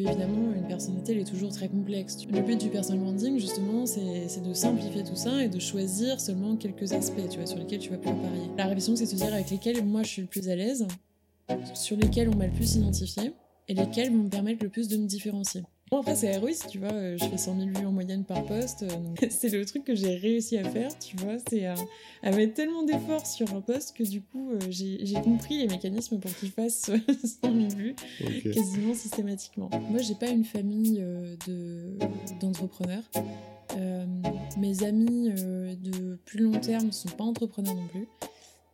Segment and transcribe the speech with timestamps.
[0.00, 2.18] évidemment une personnalité elle est toujours très complexe.
[2.30, 6.56] Le but du personal branding justement c'est de simplifier tout ça et de choisir seulement
[6.56, 8.48] quelques aspects tu vois, sur lesquels tu vas pouvoir parier.
[8.56, 10.86] La révision c'est de se dire avec lesquels moi je suis le plus à l'aise,
[11.74, 13.32] sur lesquels on m'a le plus identifié
[13.68, 15.62] et lesquels vont me permettre le plus de me différencier.
[15.90, 18.44] Bon, après, c'est héroïste, tu vois, euh, je fais 100 000 vues en moyenne par
[18.44, 18.84] poste.
[18.84, 21.74] Euh, c'est le truc que j'ai réussi à faire, tu vois, c'est à,
[22.30, 26.32] mettre tellement d'efforts sur un poste que du coup, euh, j'ai compris les mécanismes pour
[26.36, 26.92] qu'il fasse
[27.42, 27.96] 100 000 vues
[28.44, 29.68] quasiment systématiquement.
[29.90, 31.04] Moi, j'ai pas une famille
[32.40, 33.02] d'entrepreneurs.
[34.58, 38.06] mes amis de plus long terme ne sont pas entrepreneurs non plus.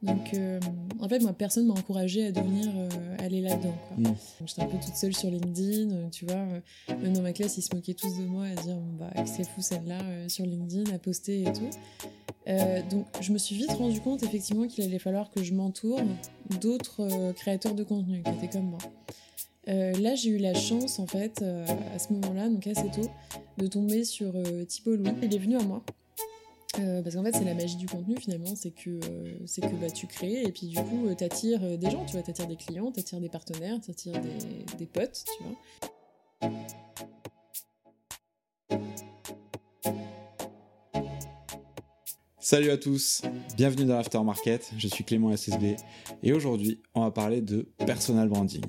[0.06, 0.60] Donc, euh,
[1.00, 2.88] en fait, moi, personne m'a encouragé à devenir euh,
[3.18, 3.74] aller là-dedans.
[3.98, 4.04] Mm.
[4.46, 6.46] J'étais un peu toute seule sur LinkedIn, euh, tu vois.
[6.88, 9.60] même dans ma classe, ils se moquaient tous de moi à dire bah, c'est fou
[9.60, 11.70] celle-là sur LinkedIn, à poster et tout.
[12.90, 16.00] donc, je me suis vite rendu compte effectivement qu'il allait falloir que je m'entoure
[16.60, 18.78] d'autres créateurs de contenu qui étaient comme moi.
[19.66, 23.10] là, j'ai eu la chance, en fait, à ce moment-là, donc assez tôt,
[23.58, 24.32] de tomber sur
[24.68, 25.10] Thibault Louis.
[25.22, 25.82] Il est venu à moi
[26.78, 29.90] euh, parce qu'en fait, c'est la magie du contenu finalement, c'est que, euh, que bah,
[29.90, 32.92] tu crées et puis du coup, euh, t'attires des gens, tu vois, t'attires des clients,
[32.92, 36.50] t'attires des partenaires, t'attires des, des potes, tu vois.
[42.38, 43.22] Salut à tous,
[43.56, 45.76] bienvenue dans l'Aftermarket, je suis Clément SSB
[46.22, 48.64] et aujourd'hui on va parler de personal branding.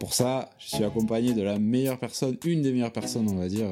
[0.00, 3.48] Pour ça, je suis accompagné de la meilleure personne, une des meilleures personnes on va
[3.48, 3.68] dire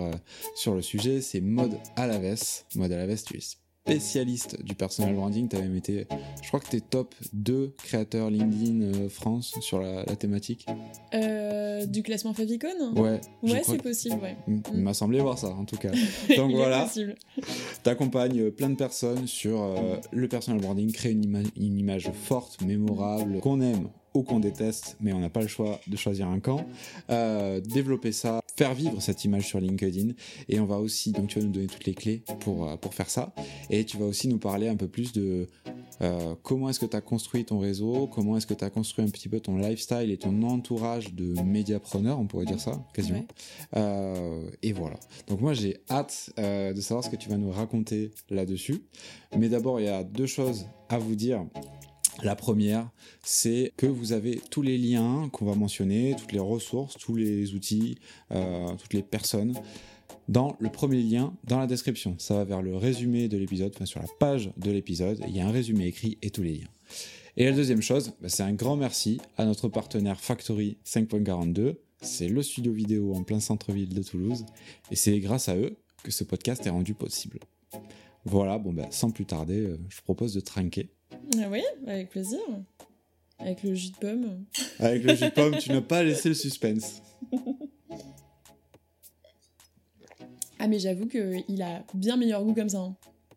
[0.55, 2.64] sur le sujet, c'est Maude Alaves.
[2.75, 5.49] Maude Alaves, tu es spécialiste du personal branding.
[5.49, 6.07] Tu même été,
[6.43, 10.67] je crois que tu es top 2 créateurs LinkedIn euh, France sur la, thématique.
[11.13, 12.69] Euh, du classement Favicon?
[12.97, 13.21] Ouais.
[13.43, 14.37] Ouais, c'est possible, ouais.
[14.73, 15.91] Il m'a semblé voir ça, en tout cas.
[16.37, 16.89] Donc voilà.
[16.95, 19.77] Tu accompagnes euh, plein de personnes sur
[20.13, 25.12] le personal branding, créer une, une image forte, mémorable, qu'on aime ou qu'on déteste, mais
[25.12, 26.65] on n'a pas le choix de choisir un camp.
[27.11, 30.12] Euh, développer ça, faire vivre cette image sur LinkedIn.
[30.48, 32.95] Et on va aussi, donc tu vas nous donner toutes les clés pour, euh, pour
[32.95, 33.35] faire ça.
[33.70, 35.48] Et tu vas aussi nous parler un peu plus de
[36.01, 39.05] euh, comment est-ce que tu as construit ton réseau, comment est-ce que tu as construit
[39.05, 43.25] un petit peu ton lifestyle et ton entourage de médiapreneurs, on pourrait dire ça, quasiment.
[43.75, 44.98] et voilà.
[45.29, 48.83] Donc moi j'ai hâte de savoir ce que tu vas nous raconter là-dessus.
[49.36, 51.45] Mais d'abord, il y a deux choses à vous dire.
[52.23, 52.91] La première,
[53.23, 57.55] c'est que vous avez tous les liens qu'on va mentionner, toutes les ressources, tous les
[57.55, 57.98] outils,
[58.30, 59.55] euh, toutes les personnes
[60.29, 62.17] dans le premier lien dans la description.
[62.19, 65.41] Ça va vers le résumé de l'épisode, enfin sur la page de l'épisode, il y
[65.41, 66.69] a un résumé écrit et tous les liens.
[67.36, 71.77] Et la deuxième chose, bah, c'est un grand merci à notre partenaire Factory 5.42.
[72.01, 74.45] C'est le studio vidéo en plein centre-ville de Toulouse.
[74.91, 77.41] Et c'est grâce à eux que ce podcast est rendu possible.
[78.25, 80.91] Voilà, bon bah, sans plus tarder, euh, je propose de trinquer.
[81.39, 82.41] Ah oui, avec plaisir.
[83.39, 84.45] Avec le jus de pomme.
[84.79, 87.02] Avec le jus de pomme, tu n'as pas laissé le suspense.
[90.64, 92.79] Ah mais j'avoue qu'il a bien meilleur goût comme ça.
[92.79, 92.97] Hein.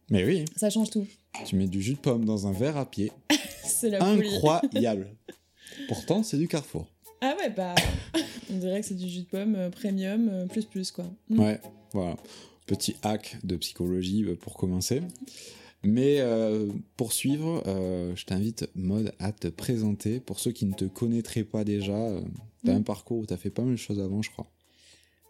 [0.09, 0.45] Mais oui.
[0.55, 1.05] Ça change tout.
[1.45, 3.11] Tu mets du jus de pomme dans un verre à pied.
[3.63, 5.09] c'est la Incroyable.
[5.89, 6.88] Pourtant, c'est du Carrefour.
[7.19, 7.75] Ah ouais, bah...
[8.49, 11.05] On dirait que c'est du jus de pomme euh, premium, euh, plus plus quoi.
[11.29, 11.39] Mm.
[11.39, 11.59] Ouais,
[11.91, 12.15] voilà.
[12.65, 15.01] Petit hack de psychologie euh, pour commencer.
[15.87, 16.67] Mais euh,
[16.97, 20.19] pour suivre, euh, je t'invite, Mode, à te présenter.
[20.19, 22.19] Pour ceux qui ne te connaîtraient pas déjà, euh,
[22.65, 22.77] tu as mm.
[22.77, 24.51] un parcours où tu as fait pas mal de choses avant, je crois.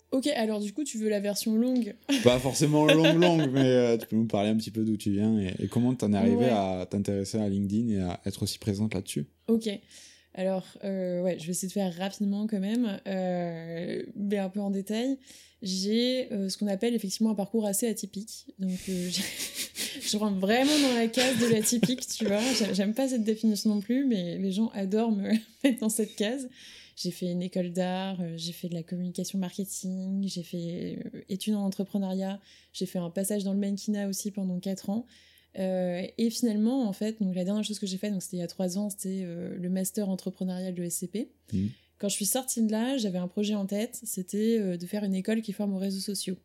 [0.10, 1.94] Ok, alors du coup, tu veux la version longue?
[2.24, 5.38] Pas forcément longue, longue, mais tu peux nous parler un petit peu d'où tu viens
[5.40, 8.96] et, comment tu en es arrivé à t'intéresser à LinkedIn et à être aussi présente
[8.96, 9.28] là-dessus.
[9.48, 9.70] Ok.
[10.34, 15.20] Alors, ouais, je vais essayer de faire rapidement quand même, mais un peu en détail.
[15.62, 18.48] J'ai ce qu'on appelle effectivement un parcours assez atypique.
[18.60, 18.80] Donc,
[20.10, 22.42] je rentre vraiment dans la case de l'atypique, tu vois.
[22.74, 25.32] J'aime pas cette définition non plus, mais les gens adorent me
[25.64, 26.48] mettre dans cette case.
[26.98, 31.22] J'ai fait une école d'art, euh, j'ai fait de la communication marketing, j'ai fait euh,
[31.30, 32.42] études en entrepreneuriat,
[32.74, 35.06] j'ai fait un passage dans le mannequinat aussi pendant 4 ans.
[35.60, 38.40] Euh, et finalement, en fait, donc la dernière chose que j'ai faite, donc c'était il
[38.40, 41.30] y a 3 ans, c'était le master entrepreneurial de SCP.
[41.54, 41.68] Mmh.
[42.00, 45.16] Quand je suis sortie de là, j'avais un projet en tête, c'était de faire une
[45.16, 46.38] école qui forme aux réseaux sociaux.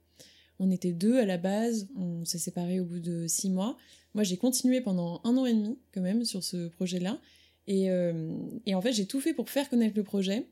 [0.63, 3.77] On était deux à la base, on s'est séparés au bout de six mois.
[4.15, 7.19] Moi, j'ai continué pendant un an et demi, quand même, sur ce projet-là.
[7.67, 8.31] Et, euh,
[8.73, 10.47] en fait, j'ai tout fait pour faire connaître le projet.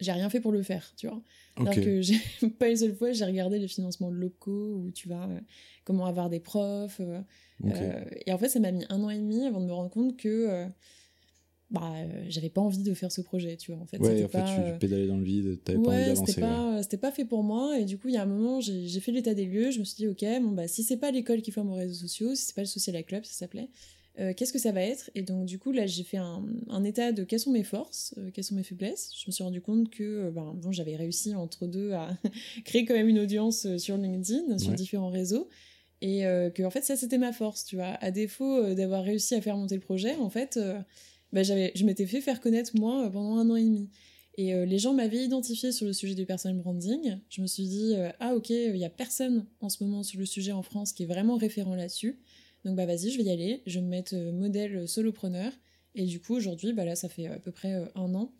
[0.00, 1.22] J'ai rien fait pour le faire, tu vois.
[1.56, 2.20] Alors que j'ai
[2.58, 5.40] pas une seule fois, j'ai regardé les financements locaux ou tu vois, euh,
[5.84, 7.00] comment avoir des profs.
[7.00, 9.90] Euh, et en fait, ça m'a mis un an et demi avant de me rendre
[9.90, 10.66] compte que
[11.72, 13.80] bah, euh, j'avais pas envie de faire ce projet, tu vois.
[13.80, 16.32] En fait, ouais, en fait, tu, euh, pédalais dans le vide, t'avais pas envie d'avancer.
[16.32, 18.60] C'était pas, c'était pas fait pour moi, et du coup, il y a un moment,
[18.60, 21.10] j'ai fait l'état des lieux, je me suis dit, ok, bon, bah, si c'est pas
[21.10, 23.70] l'école qui forme aux réseaux sociaux, si c'est pas le social club, ça s'appelait,
[24.36, 25.10] qu'est-ce que ça va être?
[25.14, 28.44] Et donc, du coup, là, j'ai fait un, état de quelles sont mes forces, quelles
[28.44, 29.10] sont mes faiblesses?
[29.16, 32.10] Je me suis rendu compte que ben, bon, j'avais réussi entre deux à
[32.66, 35.48] créer quand même une audience sur LinkedIn, sur différents réseaux.
[36.02, 36.24] Et
[36.54, 37.96] que, en fait, ça, c'était ma force, tu vois.
[38.00, 40.58] À défaut d'avoir réussi à faire monter le projet, en fait,
[41.32, 43.88] ben, j'avais, je m'étais fait faire connaître, moi, pendant un an et demi.
[44.38, 47.18] Et les gens m'avaient identifié sur le sujet du personal branding.
[47.28, 50.24] Je me suis dit, ah ok, il n'y a personne en ce moment sur le
[50.24, 52.18] sujet en France qui est vraiment référent là-dessus.
[52.64, 55.52] Donc bah vas-y, je vais y aller, je vais me mettre euh, modèle solopreneur.
[55.94, 58.32] Et du coup, aujourd'hui, bah là, ça fait à peu près euh, un an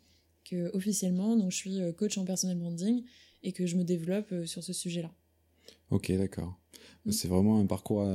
[0.44, 3.04] que officiellement, donc je suis euh, coach en personal branding
[3.42, 5.12] et que je me développe sur ce sujet-là.
[5.90, 6.58] Ok, d'accord.
[7.04, 7.12] Mm.
[7.12, 8.06] C'est vraiment un parcours.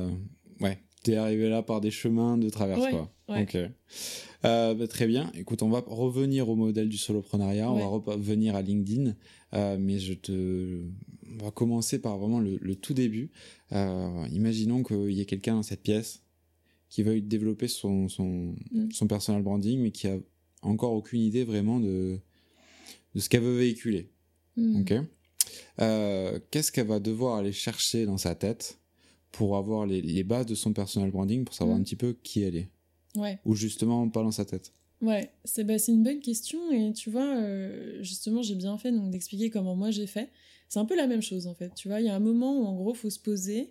[0.60, 3.12] Ouais, t'es arrivé là par des chemins de traverse, quoi.
[3.28, 3.56] Ok.
[4.42, 5.30] Bah, très bien.
[5.34, 9.14] Écoute, on va revenir au modèle du soloprenariat, on va revenir à LinkedIn,
[9.52, 10.82] mais je te
[11.40, 13.30] on va commencer par vraiment le, tout début.
[13.72, 16.22] Euh, imaginons qu'il y ait quelqu'un dans cette pièce
[16.88, 18.90] qui veuille développer son, son, mm.
[18.92, 20.18] son, personal branding, mais qui a
[20.62, 22.18] encore aucune idée vraiment de,
[23.14, 24.10] de ce qu'elle veut véhiculer.
[24.56, 24.80] Mm.
[24.80, 24.94] Ok
[25.80, 28.78] euh, Qu'est-ce qu'elle va devoir aller chercher dans sa tête
[29.30, 31.80] pour avoir les, les bases de son personal branding, pour savoir mm.
[31.80, 32.68] un petit peu qui elle est?
[33.18, 33.38] Ouais.
[33.44, 37.36] Ou justement pas dans sa tête Ouais, c'est bah, une bonne question et tu vois,
[37.36, 40.28] euh, justement, j'ai bien fait donc d'expliquer comment moi j'ai fait.
[40.68, 41.72] C'est un peu la même chose en fait.
[41.76, 43.70] Tu vois, il y a un moment où en gros, faut se poser.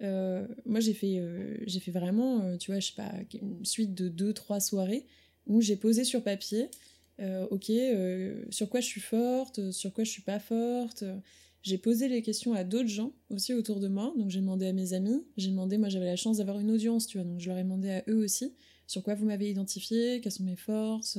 [0.00, 3.94] Euh, moi, j'ai fait, euh, j'ai fait vraiment, tu vois, je sais pas, une suite
[3.94, 5.06] de deux, trois soirées
[5.46, 6.68] où j'ai posé sur papier,
[7.50, 7.70] ok,
[8.50, 11.04] sur quoi je suis forte, sur quoi je suis pas forte.
[11.62, 14.12] J'ai posé les questions à d'autres gens aussi autour de moi.
[14.16, 17.06] Donc j'ai demandé à mes amis, j'ai demandé, moi j'avais la chance d'avoir une audience,
[17.06, 18.54] tu vois, donc je leur ai demandé à eux aussi
[18.92, 21.18] sur quoi vous m'avez identifié, quelles sont mes forces,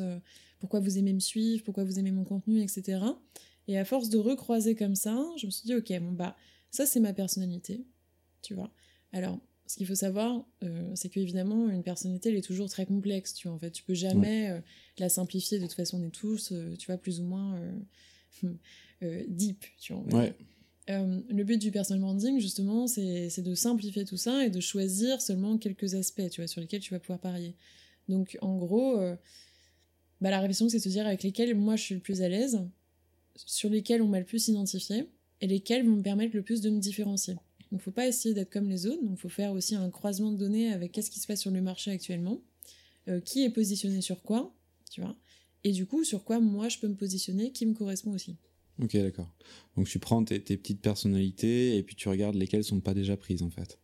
[0.59, 2.99] pourquoi vous aimez me suivre, pourquoi vous aimez mon contenu, etc.
[3.67, 6.35] Et à force de recroiser comme ça, je me suis dit, ok, bon, bah,
[6.71, 7.85] ça, c'est ma personnalité,
[8.41, 8.71] tu vois.
[9.11, 13.33] Alors, ce qu'il faut savoir, euh, c'est qu'évidemment, une personnalité, elle est toujours très complexe,
[13.33, 13.55] tu vois.
[13.55, 14.59] En fait, tu peux jamais euh,
[14.97, 15.59] la simplifier.
[15.59, 17.59] De toute façon, on est tous, euh, tu vois, plus ou moins
[19.27, 20.03] deep, tu vois.
[20.13, 20.33] Ouais.
[20.87, 25.57] Le but du personal branding, justement, c'est de simplifier tout ça et de choisir seulement
[25.57, 27.55] quelques aspects, tu vois, sur lesquels tu vas pouvoir parier.
[28.09, 28.97] Donc, en gros,
[30.21, 32.29] bah, la révision, c'est de se dire avec lesquels moi je suis le plus à
[32.29, 32.61] l'aise,
[33.35, 35.09] sur lesquels on m'a le plus identifié
[35.41, 37.35] et lesquels vont me permettre le plus de me différencier.
[37.71, 40.37] Donc faut pas essayer d'être comme les autres, donc faut faire aussi un croisement de
[40.37, 42.39] données avec qu'est-ce qui se passe sur le marché actuellement,
[43.07, 44.55] euh, qui est positionné sur quoi,
[44.91, 45.17] tu vois,
[45.63, 48.37] et du coup sur quoi moi je peux me positionner, qui me correspond aussi.
[48.81, 49.31] Ok, d'accord.
[49.75, 53.43] Donc tu prends tes, petites personnalités et puis tu regardes lesquelles sont pas déjà prises
[53.43, 53.79] en fait.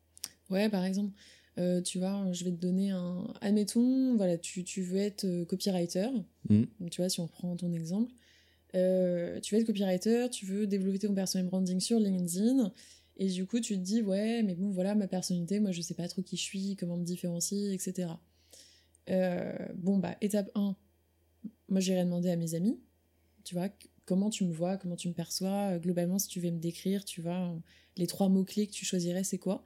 [0.50, 1.14] Ouais, par exemple,
[1.60, 3.28] euh, tu vois, je vais te donner un.
[3.42, 6.10] Admettons, voilà, tu, tu veux être euh, copywriter.
[6.50, 6.64] Mmh.
[6.80, 8.12] Donc, tu vois, si on prend ton exemple,
[8.76, 12.72] euh, tu veux être copywriter, tu veux développer ton personal branding sur LinkedIn,
[13.18, 15.96] et du coup tu te dis ouais mais bon voilà ma personnalité, moi je sais
[15.96, 18.10] pas trop qui je suis, comment me différencier, etc.
[19.74, 20.76] Bon bah étape 1,
[21.68, 22.80] moi j'irai demander à mes amis,
[23.44, 23.70] tu vois,
[24.10, 27.06] comment tu me vois, comment tu me perçois, euh, globalement si tu veux me décrire,
[27.06, 27.56] tu vois,
[27.96, 29.64] les trois mots-clés que tu choisirais c'est quoi?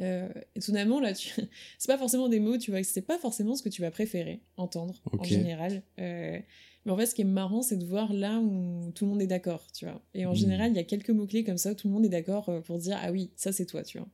[0.00, 1.30] Et tout d'un là, tu...
[1.78, 4.42] c'est pas forcément des mots, tu vois, c'est pas forcément ce que tu vas préférer
[4.56, 5.82] entendre en général.
[6.84, 9.22] Mais en fait, ce qui est marrant, c'est de voir là où tout le monde
[9.22, 10.02] est d'accord, tu vois.
[10.12, 10.36] Et en hmm.
[10.36, 12.60] général, il y a quelques mots-clés comme ça où tout le monde est d'accord euh,
[12.60, 14.08] pour dire Ah oui, ça c'est toi, tu vois.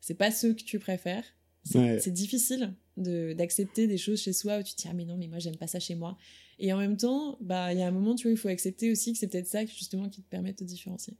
[0.00, 1.24] C'est pas ceux que tu préfères.
[1.64, 5.28] C'est difficile d'accepter des choses chez soi où tu te dis Ah mais non, mais
[5.28, 6.16] moi j'aime pas ça chez moi.
[6.60, 8.92] Et en même temps, bah il y a un moment, tu vois, il faut accepter
[8.92, 11.16] aussi que c'est peut-être ça justement qui te permet de te différencier.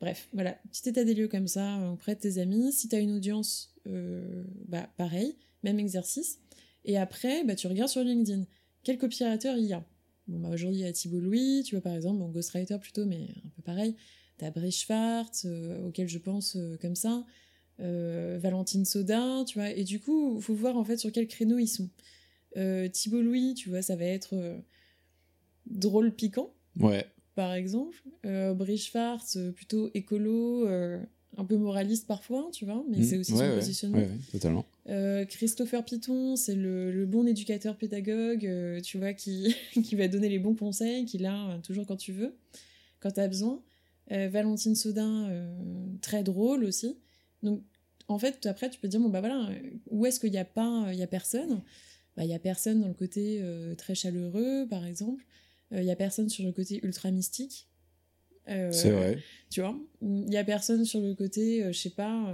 [0.00, 2.72] Bref, voilà, petit état des lieux comme ça euh, auprès de tes amis.
[2.72, 6.40] Si tu as une audience, euh, bah pareil, même exercice.
[6.84, 8.44] Et après, bah, tu regardes sur LinkedIn.
[8.82, 9.84] Quel copywriter il y a?
[10.26, 13.28] Bon, bah aujourd'hui, il y a Thibault Louis, tu vois, par exemple, Ghostwriter plutôt, mais
[13.44, 13.94] un peu pareil.
[14.36, 17.24] T'as Brice Schwartz, euh, auquel je pense euh, comme ça.
[17.78, 19.70] Valentine Soda, tu vois.
[19.70, 21.88] Et du coup, il faut voir en fait sur quel créneau ils sont.
[22.92, 24.34] Thibault Louis, tu vois, ça va être
[25.66, 26.52] drôle piquant.
[26.78, 27.06] Ouais.
[27.34, 28.02] Par exemple.
[28.24, 30.66] Brice Schwartz, plutôt écolo,
[31.36, 33.04] un peu moraliste parfois, tu vois, mais mmh.
[33.04, 33.98] c'est aussi son positionnement.
[33.98, 34.64] Ouais, totalement.
[34.88, 40.28] Euh, Christopher Piton, c'est le, bon éducateur pédagogue, euh, tu vois, qui, qui va donner
[40.28, 42.34] les bons conseils, qui l'a euh, toujours quand tu veux,
[43.00, 43.62] quand tu as besoin.
[44.08, 45.28] Valentine Sodin,
[46.00, 46.96] très drôle aussi.
[47.42, 47.60] Donc,
[48.06, 49.50] en fait, après, tu peux te dire, bon, bah voilà,
[49.90, 51.60] où est-ce qu'il n'y a pas, il y a personne?
[52.16, 53.42] Bah, Il y a personne dans le côté
[53.78, 55.24] très chaleureux, par exemple.
[55.72, 57.68] Il y a personne sur le côté ultra mystique.
[58.46, 59.18] c'est vrai.
[59.50, 62.32] Tu vois Il y a personne sur le côté, je sais pas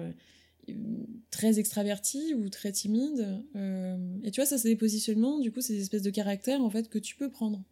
[1.30, 3.42] très extraverti ou très timide.
[3.56, 6.60] Euh, et tu vois, ça, c'est des positionnements, du coup, c'est des espèces de caractères,
[6.60, 7.62] en fait, que tu peux prendre.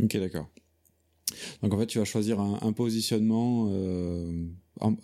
[0.00, 0.50] Ok, d'accord.
[1.62, 4.46] Donc, en fait, tu vas choisir un, positionnement euh,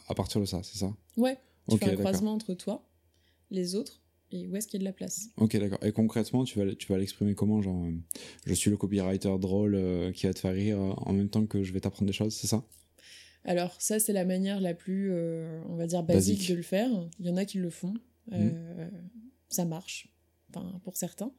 [0.08, 0.94] à partir de ça, c'est ça?
[1.16, 1.38] Ouais.
[1.68, 2.88] Tu fais un croisement entre toi,
[3.50, 3.99] les autres,
[4.32, 5.28] et où est-ce qu'il y a de la place?
[5.36, 5.78] Ok, d'accord.
[5.82, 7.92] Et concrètement, tu vas, tu vas l'exprimer comment Genre, euh,
[8.46, 11.46] je suis le copywriter drôle euh, qui va te faire rire euh, en même temps
[11.46, 12.64] que je vais t'apprendre des choses, c'est ça?
[13.44, 15.12] Alors, ça, c'est la manière la plus,
[15.68, 16.90] on va dire, basique, de le faire.
[17.18, 17.94] Il y en a qui le font.
[18.30, 18.50] Mm.
[19.48, 20.08] Ça marche,
[20.50, 21.32] enfin, pour certains.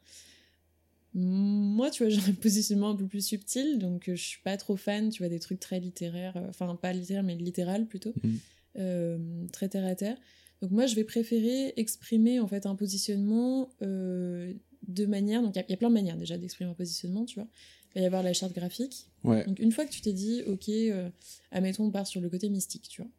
[1.13, 4.77] Moi, tu vois, j'ai un positionnement un peu plus subtil, donc je suis pas trop
[4.77, 9.47] fan, tu vois, des trucs très littéraires, enfin, pas littéraires, mais littéral plutôt, mm.
[9.51, 10.17] très terre à terre.
[10.61, 14.53] Donc moi, je vais préférer exprimer en fait un positionnement euh,
[14.87, 15.41] de manière.
[15.41, 17.47] Donc il y, a plein de manières déjà d'exprimer un positionnement, tu vois.
[17.95, 19.09] Il va y avoir la charte graphique.
[19.23, 21.09] Donc une fois que tu t'es dit, ok, euh,
[21.51, 23.11] admettons, on part sur le côté mystique, tu vois.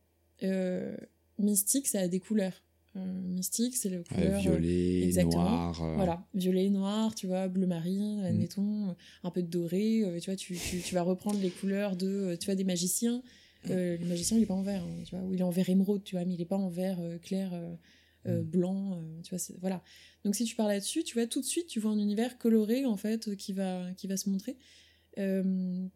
[0.44, 0.96] Euh,
[1.38, 2.62] mystique, ça a des couleurs.
[2.94, 5.74] mystique, c'est le couleur violet, noir.
[5.96, 8.24] Voilà, violet, noir, tu vois, bleu marine, mm.
[8.24, 10.04] admettons, un peu de doré.
[10.20, 13.22] tu vois, tu, tu, tu, vas reprendre les couleurs de, tu vois, des magiciens.
[13.70, 15.50] Euh, le magicien, il est pas en vert, hein, tu vois, ou il est en
[15.50, 18.44] vert émeraude, tu vois, mais il est pas en vert euh, clair, euh, mm.
[18.44, 19.82] blanc, tu vois, voilà.
[20.24, 22.84] Donc si tu parles là-dessus, tu vois, tout de suite, tu vois un univers coloré,
[22.86, 24.56] en fait, qui va, qui va se montrer.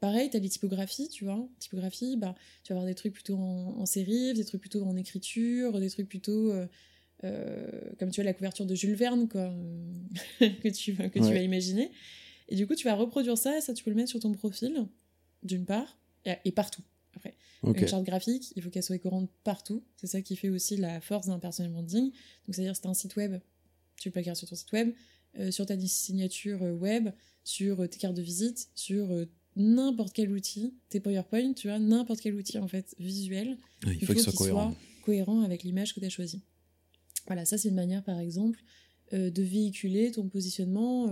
[0.01, 1.49] pareil, tu as les typographies, tu vois.
[1.59, 4.97] Typographie, bah, tu vas avoir des trucs plutôt en, en sérif, des trucs plutôt en
[4.97, 6.53] écriture, des trucs plutôt.
[7.23, 9.53] comme tu vois la couverture de Jules Verne, quoi,
[10.41, 11.91] que tu, que tu vas imaginer.
[12.49, 14.31] Et du coup, tu vas reproduire ça, et ça, tu peux le mettre sur ton
[14.33, 14.87] profil,
[15.43, 15.99] d'une part,
[16.45, 16.83] et partout
[17.17, 17.35] après.
[17.63, 19.83] Une charte graphique, il faut qu'elle soit cohérente partout.
[19.97, 22.05] C'est ça qui fait aussi la force d'un personal branding.
[22.11, 23.39] Donc, c'est-à-dire, c'est un site web,
[24.01, 24.93] tu le sur ton site web,
[25.39, 27.11] euh, sur ta signature euh, web,
[27.45, 29.09] sur euh, tes cartes de visite, sur
[29.57, 33.59] n'importe quel outil, tes PowerPoint, tu vois, n'importe quel outil en fait visuel.
[33.87, 34.75] il, faut, qu'il soit, cohérent.
[35.03, 36.43] cohérent avec l'image que tu as choisie.
[37.27, 38.63] Voilà, ça c'est une manière par exemple
[39.13, 41.11] de véhiculer ton positionnement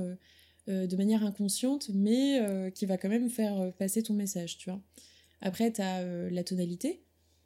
[0.68, 4.80] de manière inconsciente, mais qui va quand même faire passer ton message, tu vois.
[5.40, 7.02] Après, tu as euh, la tonalité.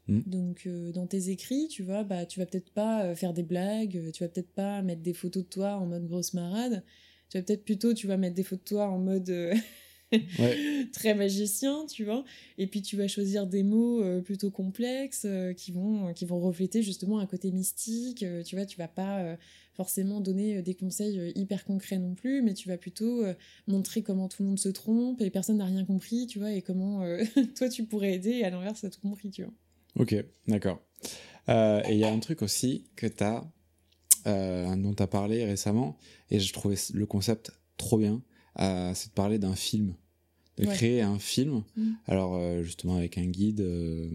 [0.07, 0.21] Mm.
[0.27, 3.43] Donc, euh, dans tes écrits, tu vois, bah, tu vas peut-être pas euh, faire des
[3.43, 6.85] blagues, tu vas peut-être pas mettre des photos de toi en mode grosse marade.
[7.31, 9.31] Tu vas peut-être plutôt, tu vas mettre des photos de toi en mode
[10.93, 12.25] très magicien, tu vois.
[12.57, 15.27] Et puis, tu vas choisir des mots plutôt complexes
[15.59, 18.25] qui, vont, qui vont refléter justement un côté mystique.
[18.47, 19.37] tu vois, tu vas pas
[19.79, 23.33] forcément donner euh, des conseils euh, hyper concrets non plus, mais tu vas plutôt euh,
[23.69, 26.63] montrer comment tout le monde se trompe et personne n'a rien compris, tu vois, et
[26.63, 27.05] comment
[27.57, 29.55] toi tu pourrais aider et à l'inverse, t'as tout compris, tu vois.
[29.95, 30.17] Ok,
[30.49, 30.81] d'accord.
[31.49, 33.49] et il y a un truc aussi que tu as,
[34.77, 35.97] dont tu as parlé récemment,
[36.31, 38.23] et je trouvais le concept trop bien,
[38.57, 39.95] c'est de parler d'un film
[40.59, 41.63] de créer un film.
[41.77, 41.93] Mm.
[42.07, 43.61] Alors, euh, justement, avec un guide.
[43.61, 44.09] Euh,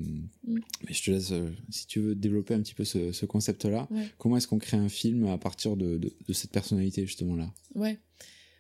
[0.46, 0.60] mm.
[0.88, 3.88] Mais je te laisse, euh, si tu veux développer un petit peu ce, concept-là.
[4.18, 7.52] Comment est-ce qu'on crée un film à partir de, de, cette personnalité, justement-là?
[7.76, 8.00] Ouais.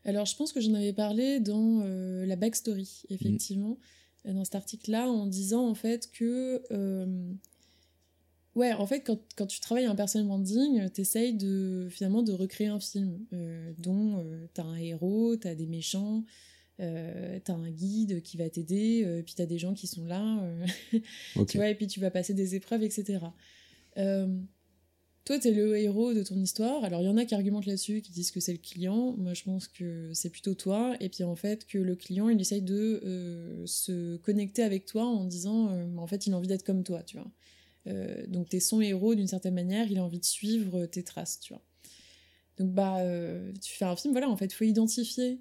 [0.05, 1.83] Alors, je pense que j'en avais parlé dans
[2.25, 3.77] la backstory, effectivement,
[4.25, 4.33] mm.
[4.33, 6.61] dans cet article-là, en disant, en fait, que.
[8.55, 12.67] Ouais, en fait, quand, quand, tu travailles un personal branding, t'essayes de, finalement de recréer
[12.67, 13.25] un film
[13.79, 14.23] dont
[14.53, 16.23] t'as un héros, t'as des méchants,
[16.79, 20.39] euh, t'as un guide qui va t'aider, euh, puis t'as des gens qui sont là,
[20.41, 20.65] euh,
[21.47, 23.19] tu vois, et puis tu vas passer des épreuves, etc.
[23.95, 26.83] toi, t'es le héros de ton histoire.
[26.83, 29.13] Alors, il y en a qui argumentent là-dessus, qui disent que c'est le client.
[29.17, 30.97] Moi, je pense que c'est plutôt toi.
[30.99, 35.23] Et puis, en fait, que le client, il essaye de se connecter avec toi en
[35.23, 37.31] disant, en fait, il a envie d'être comme toi, tu vois.
[38.27, 41.53] donc, t'es son héros d'une certaine manière, il a envie de suivre tes traces, tu
[41.53, 41.63] vois.
[42.57, 42.97] Donc, bah,
[43.61, 45.39] tu fais un film, voilà, en fait, il faut identifier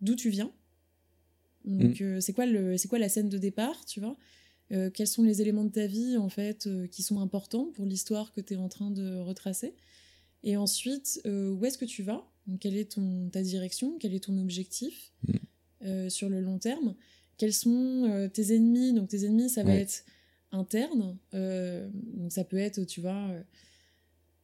[0.00, 0.52] d'où tu viens.
[1.64, 2.04] Donc, mm.
[2.04, 4.16] euh, c'est quoi, le, quoi la scène de départ, tu vois?
[4.72, 7.86] Euh, Quels sont les éléments de ta vie, en fait, euh, qui sont importants pour
[7.86, 9.74] l'histoire que tu es en train de retracer?
[10.44, 12.24] Et ensuite, où est-ce que tu vas?
[12.60, 13.98] Quelle est ton, ta direction?
[13.98, 15.12] Quel est ton objectif?
[15.82, 16.08] Mm.
[16.08, 16.94] sur le long terme
[17.38, 18.92] Quels sont tes ennemis?
[18.92, 20.04] Donc, tes ennemis, ça va être
[20.52, 21.18] interne.
[21.32, 23.32] donc, ça peut être, tu vois,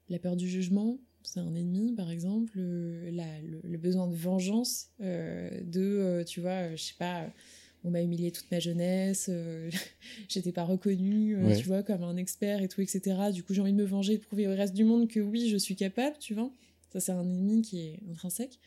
[0.08, 3.10] la peur du jugement, c'est un ennemi, par exemple, le,
[3.62, 7.26] le, besoin de vengeance, euh, de, euh, tu vois, euh, je sais pas,
[7.82, 9.30] on m'a humilié toute ma jeunesse,
[10.28, 13.16] j'étais pas reconnue, tu vois, comme un expert et tout, etc.
[13.32, 15.48] Du coup, j'ai envie de me venger, de prouver au reste du monde que oui,
[15.48, 16.50] je suis capable, tu vois.
[16.92, 18.58] Ça, c'est un ennemi qui est intrinsèque.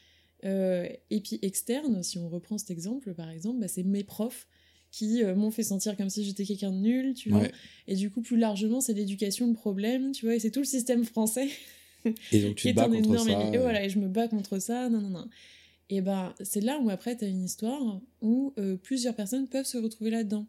[0.43, 4.47] et puis externe, si on reprend cet exemple, par exemple, bah, c'est mes profs
[4.91, 7.47] qui m'ont fait sentir comme si j'étais quelqu'un de nul, tu vois.
[7.87, 10.65] Et du coup, plus largement, c'est l'éducation le problème, tu vois, et c'est tout le
[10.65, 11.49] système français
[12.31, 13.53] et donc tu te bats contre ça.
[13.53, 15.27] Et voilà, et je me bats contre ça, non, non, non.
[15.89, 19.65] Et ben, c'est là où après, tu as une histoire où euh, plusieurs personnes peuvent
[19.65, 20.45] se retrouver là-dedans.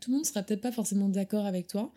[0.00, 1.92] Tout le monde sera peut-être pas forcément d'accord avec toi,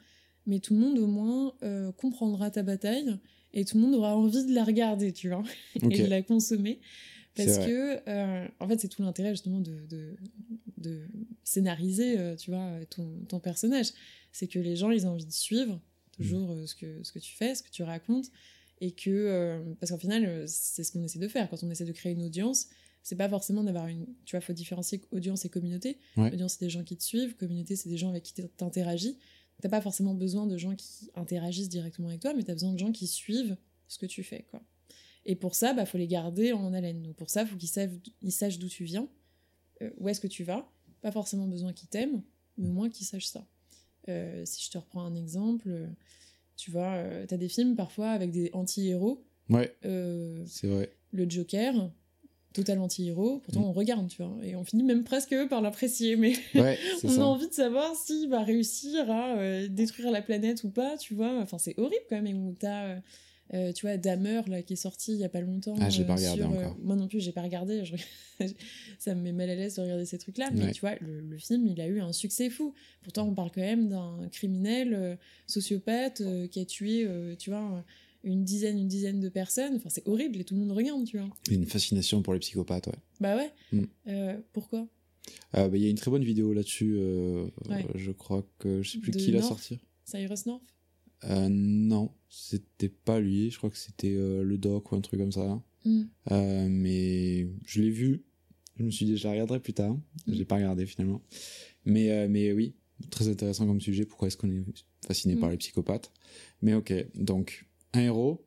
[0.45, 3.17] mais tout le monde au moins euh, comprendra ta bataille
[3.53, 5.43] et tout le monde aura envie de la regarder, tu vois,
[5.75, 6.79] et de la consommer.
[7.35, 10.15] Parce que, euh, en fait, c'est tout l'intérêt justement de, de,
[10.77, 11.01] de
[11.43, 13.88] scénariser, tu vois, ton, ton personnage.
[14.31, 15.79] C'est que les gens, ils ont envie de suivre
[16.13, 18.32] toujours euh, ce, que, ce que tu fais, ce que tu racontes.
[18.82, 21.70] Et que, euh, parce qu'en final, euh, c'est ce qu'on essaie de faire quand on
[21.70, 22.67] essaie de créer une audience.
[23.01, 24.05] C'est pas forcément d'avoir une.
[24.25, 26.00] Tu vois, faut différencier audience et communauté.
[26.17, 27.36] Audience, c'est des gens qui te suivent.
[27.36, 29.17] Communauté, c'est des gens avec qui t'interagis.
[29.62, 32.79] T'as pas forcément besoin de gens qui interagissent directement avec toi, mais t'as besoin de
[32.79, 33.55] gens qui suivent
[33.88, 34.63] ce que tu fais, quoi.
[35.25, 37.03] Et pour ça, bah, faut les garder en haleine.
[37.03, 37.91] Donc pour ça, faut qu'ils sachent,
[38.22, 39.08] ils sachent d'où tu viens,
[39.98, 40.70] où est-ce que tu vas.
[41.01, 42.24] Pas forcément besoin qu'ils t'aiment,
[42.58, 43.46] mais au moins qu'ils sachent ça.
[44.07, 45.69] Si je te reprends un exemple,
[46.55, 49.24] tu vois, euh, t'as des films parfois avec des anti-héros.
[49.50, 49.75] Ouais.
[49.86, 50.91] Euh, c'est vrai.
[51.12, 51.91] Le Joker,
[52.53, 53.65] total anti-héros, pourtant mm.
[53.65, 57.24] on regarde, tu vois, et on finit même presque par l'apprécier, mais ouais, on a
[57.24, 61.39] envie de savoir s'il va réussir à euh, détruire la planète ou pas, tu vois.
[61.41, 62.98] Enfin, c'est horrible quand même, où t'as
[63.53, 65.75] euh, tu vois, Damer, là, qui est sorti il y a pas longtemps.
[65.79, 66.77] Ah, j'ai pas euh, regardé euh, encore.
[66.81, 67.83] moi non plus, j'ai pas regardé.
[69.00, 70.50] ça me met mal à l'aise de regarder ces trucs-là.
[70.53, 72.74] Mais tu vois, le, film, il a eu un succès fou.
[73.01, 77.07] Pourtant, on parle quand même d'un criminel, sociopathe, qui a tué,
[77.38, 77.83] tu vois,
[78.24, 79.75] une dizaine, une dizaine de personnes.
[79.75, 81.29] Enfin, c'est horrible et tout le monde regarde, tu vois.
[81.50, 83.00] Une fascination pour les psychopathes, ouais.
[83.19, 83.51] Bah ouais.
[83.72, 84.41] Mm.
[84.51, 84.88] pourquoi?
[85.53, 86.98] Bah, Il y a une très bonne vidéo là-dessus.
[87.93, 89.79] Je crois que je sais plus qui l'a sorti.
[90.05, 90.73] Cyrus North?
[91.30, 93.51] Euh, non, c'était pas lui.
[93.51, 95.62] Je crois que c'était euh, le doc ou un truc comme ça.
[95.86, 96.01] Mm.
[96.32, 98.24] Euh, mais je l'ai vu.
[98.77, 99.96] Je me suis dit, je la regarderai plus tard.
[100.27, 101.22] Je l'ai pas regardé finalement.
[101.86, 102.74] Mais, mais oui,
[103.12, 104.06] très intéressant comme sujet.
[104.06, 104.63] Pourquoi est-ce qu'on est
[105.06, 105.51] fasciné par mm.
[105.51, 106.12] les psychopathes?
[106.62, 108.46] Mais ok, donc un héros,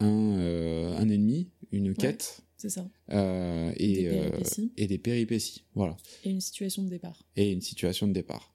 [0.00, 2.42] un, un ennemi, une quête.
[2.58, 2.86] C'est ça.
[3.08, 4.72] et, des péripéties.
[4.76, 5.64] et des péripéties.
[5.74, 5.96] Voilà.
[6.24, 7.24] Et une situation de départ.
[7.34, 8.54] Et une situation de départ.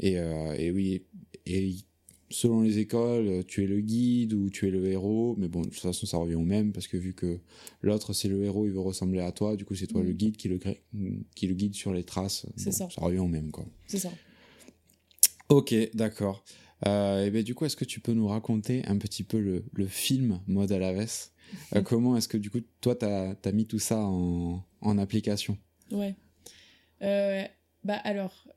[0.00, 1.02] Et, et oui,
[1.44, 1.74] et
[2.30, 5.62] selon les écoles, euh, tu es le guide ou tu es le héros, mais bon,
[5.62, 7.38] de toute façon, ça revient au même, parce que vu que
[7.82, 10.16] l'autre, c'est le héros, il veut ressembler à toi, du coup, c'est toi le mm.
[10.16, 10.58] guide qui le,
[11.34, 12.46] qui le guide sur les traces.
[12.56, 12.88] C'est ça.
[12.90, 13.66] Ça revient au même, quoi.
[13.86, 14.10] C'est ça.
[15.48, 16.44] Ok, d'accord.
[16.86, 19.64] Euh, et ben, du coup, est-ce que tu peux nous raconter un petit peu le,
[19.72, 21.32] le film Mode à la veste?
[21.74, 24.98] Euh, Comment est-ce que, du coup, toi, tu as, as, mis tout ça en, en
[24.98, 25.56] application?
[25.90, 26.14] Ouais.
[27.00, 28.48] bah, alors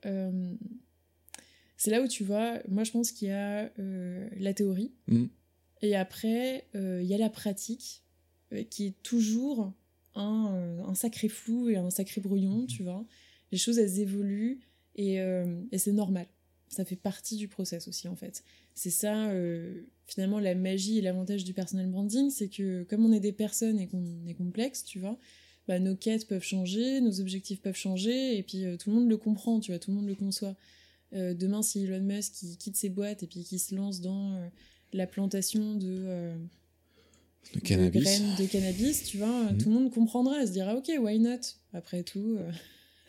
[1.78, 5.26] c'est là où tu vois, moi je pense qu'il y a euh, la théorie, mm.
[5.80, 8.02] et après euh, il y a la pratique,
[8.52, 9.72] euh, qui est toujours
[10.16, 12.66] un, sacré flou et un sacré brouillon, mm.
[12.66, 13.06] tu vois.
[13.52, 14.60] Les choses elles évoluent
[14.96, 15.20] et,
[15.78, 16.26] c'est normal.
[16.66, 18.42] Ça fait partie du process aussi en fait.
[18.74, 19.32] C'est ça
[20.06, 23.78] finalement la magie et l'avantage du personal branding, c'est que comme on est des personnes
[23.78, 25.16] et qu'on est complexe, tu vois,
[25.68, 29.16] bah, nos quêtes peuvent changer, nos objectifs peuvent changer, et puis tout le monde le
[29.16, 30.56] comprend, tu vois, tout le monde le conçoit.
[31.14, 34.34] Euh, demain, si Elon Musk qui quitte ses boîtes et puis qui se lance dans
[34.34, 34.46] euh,
[34.92, 36.36] la plantation de, euh,
[37.54, 38.02] de, cannabis.
[38.02, 39.58] graines de cannabis, tu vois, mhm.
[39.58, 41.40] tout le monde comprendra, se dira ok, why not?
[41.72, 42.38] Après tout,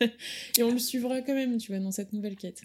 [0.00, 2.62] et on le suivra quand même, tu vois, dans cette nouvelle quête.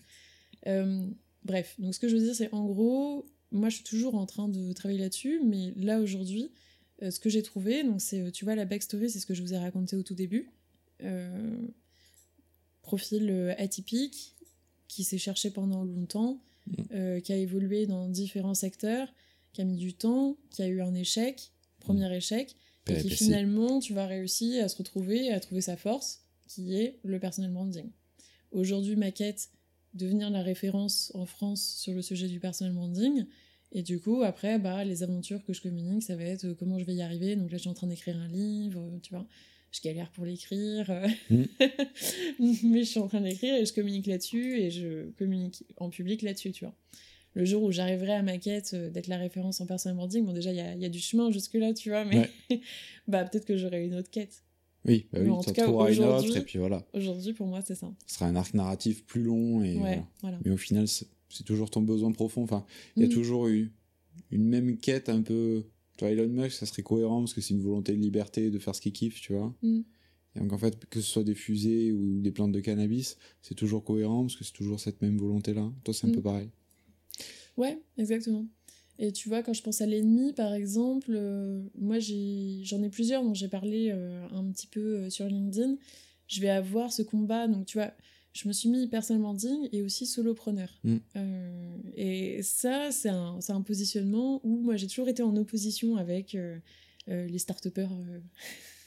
[1.43, 4.25] bref, donc ce que je veux dire, c'est en gros, moi je suis toujours en
[4.25, 6.51] train de travailler là-dessus, mais là aujourd'hui,
[7.01, 9.53] ce que j'ai trouvé, donc c'est, tu vois, la backstory, c'est ce que je vous
[9.53, 10.49] ai raconté au tout début.
[12.81, 14.34] profil atypique,
[14.87, 16.73] qui s'est cherché pendant longtemps, mm.
[16.93, 19.13] euh, qui a évolué dans différents secteurs,
[19.53, 22.13] qui a mis du temps, qui a eu un échec, premier mm.
[22.13, 22.55] échec,
[22.87, 26.99] et qui finalement, tu vas réussir à se retrouver, à trouver sa force, qui est
[27.03, 27.89] le personal branding.
[28.51, 29.49] Aujourd'hui, ma quête,
[29.95, 33.25] devenir la référence en France sur le sujet du personal branding.
[33.71, 36.77] Et du coup, après, bah, les aventures que je communique, ça va être euh, comment
[36.77, 37.35] je vais y arriver.
[37.35, 39.25] Donc là, je suis en train d'écrire un livre, tu vois
[39.75, 40.91] je galère pour l'écrire,
[41.29, 41.43] mm.
[42.63, 46.21] mais je suis en train d'écrire et je communique là-dessus et je communique en public
[46.21, 46.75] là-dessus, tu vois.
[47.33, 50.31] Le jour où j'arriverai à ma quête euh, d'être la référence en personal branding, bon
[50.31, 52.29] déjà il y, y a, du chemin jusque-là, tu vois, mais
[53.07, 54.43] bah peut-être que j'aurai une autre quête.
[54.85, 56.85] Oui, bah oui en tout cas, une et puis voilà.
[56.93, 57.91] Aujourd'hui, pour moi, c'est ça.
[58.05, 59.79] Ce sera un arc narratif plus long et
[60.21, 60.39] voilà.
[60.45, 62.43] Mais au final, c'est toujours ton besoin profond.
[62.43, 63.11] Enfin, il y a mm.
[63.13, 63.73] toujours eu
[64.31, 65.65] une même quête un peu
[65.97, 68.59] tu vois, Elon Musk, ça serait cohérent parce que c'est une volonté de liberté de
[68.59, 69.55] faire ce qu'il kiffe, tu vois.
[69.61, 69.81] Mm.
[70.35, 73.55] Et donc en fait, que ce soit des fusées ou des plantes de cannabis, c'est
[73.55, 75.71] toujours cohérent parce que c'est toujours cette même volonté-là.
[75.83, 76.15] Toi, c'est un mm.
[76.15, 76.49] peu pareil.
[77.57, 78.45] Ouais, exactement.
[78.97, 83.23] Et tu vois, quand je pense à l'ennemi, par exemple, euh, moi j'en ai, plusieurs
[83.23, 85.75] dont j'ai parlé euh, un petit peu euh, sur LinkedIn.
[86.27, 87.91] Je vais avoir ce combat, donc tu vois,
[88.35, 90.69] je me suis mis personnellement digne et aussi solopreneur.
[90.83, 90.95] Mm.
[91.15, 96.35] Euh, et ça, c'est un, un, positionnement où moi j'ai toujours été en opposition avec
[96.35, 96.57] euh,
[97.07, 97.87] euh, les start-upers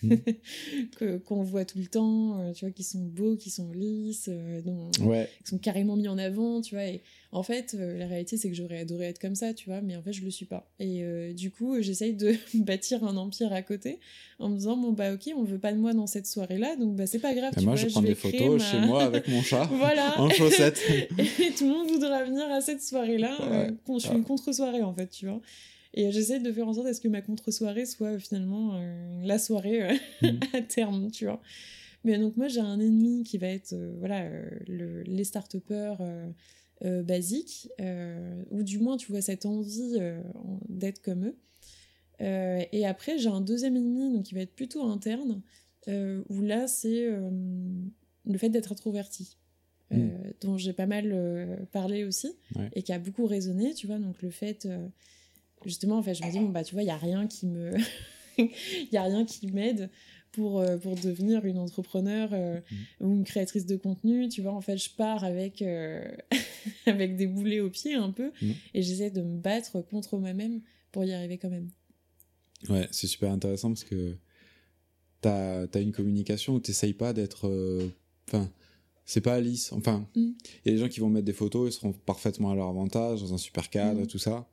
[0.03, 1.19] mm.
[1.27, 4.61] qu'on voit tout le temps, euh, tu vois, qui sont beaux, qui sont lisses, euh,
[4.93, 6.85] qui sont carrément mis en avant, tu vois.
[6.85, 9.97] Et en fait, la réalité, c'est que j'aurais adoré être comme ça, tu vois, mais
[9.97, 10.71] en fait, je le suis pas.
[10.81, 13.99] Et du coup, j'essaye de bâtir un empire à côté
[14.39, 16.97] en me disant, bon, bah, ok, on veut pas de moi dans cette soirée-là, donc
[16.97, 17.53] bah, c'est pas grave.
[17.63, 20.21] moi, je prends des photos chez moi avec mon chat voilà.
[20.21, 20.81] en chaussettes.
[21.19, 23.37] et tout le monde voudra venir à cette soirée-là.
[23.89, 25.41] je suis une contre-soirée, en fait, tu vois.
[25.95, 29.23] Et j'essaie de faire en sorte à ce que ma contre-soirée soit euh, finalement euh,
[29.25, 30.41] la soirée euh, mm.
[30.55, 31.41] à terme, tu vois.
[32.05, 34.29] Mais donc moi j'ai un ennemi qui va être voilà
[34.69, 35.99] le, les start-upers
[37.03, 37.69] basiques,
[38.53, 39.99] ou du moins tu vois cette envie
[40.69, 41.37] d'être comme eux.
[42.21, 45.43] et après j'ai un deuxième ennemi donc qui va être plutôt interne,
[45.89, 47.05] où là c'est
[48.25, 49.37] le fait d'être introverti.
[49.91, 50.11] Mm.
[50.43, 52.33] dont j'ai pas mal parlé aussi
[52.75, 54.69] et qui a beaucoup résonné, tu vois, donc le fait
[55.65, 57.47] justement, en fait, je me dis, bon, bah, tu vois, il n'y a rien qui
[57.47, 57.75] me.
[58.39, 59.91] Il y a rien qui m'aide
[60.33, 62.61] pour, euh, pour devenir une entrepreneur euh,
[63.01, 63.05] mm.
[63.05, 64.29] ou une créatrice de contenu.
[64.29, 66.05] Tu vois, en fait, je pars avec, euh,
[66.87, 68.51] avec des boulets aux pieds un peu mm.
[68.75, 70.61] et j'essaie de me battre contre moi-même
[70.93, 71.69] pour y arriver quand même.
[72.69, 74.17] Ouais, c'est super intéressant parce que
[75.23, 77.51] tu as, as, une communication où tu n'essayes pas d'être.
[78.29, 78.51] Enfin.
[79.05, 79.73] c'est pas lisse.
[79.73, 80.31] Enfin, mm.
[80.65, 82.69] il y a des gens qui vont mettre des photos, ils seront parfaitement à leur
[82.69, 84.49] avantage, dans un super cadre, tout ça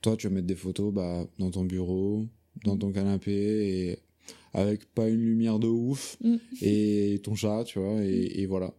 [0.00, 2.26] toi, tu vas mettre des photos bah, dans ton bureau,
[2.64, 3.98] dans ton canapé, et
[4.52, 6.36] avec pas une lumière de ouf, mm.
[6.62, 8.74] et ton chat, tu vois, et, voilà.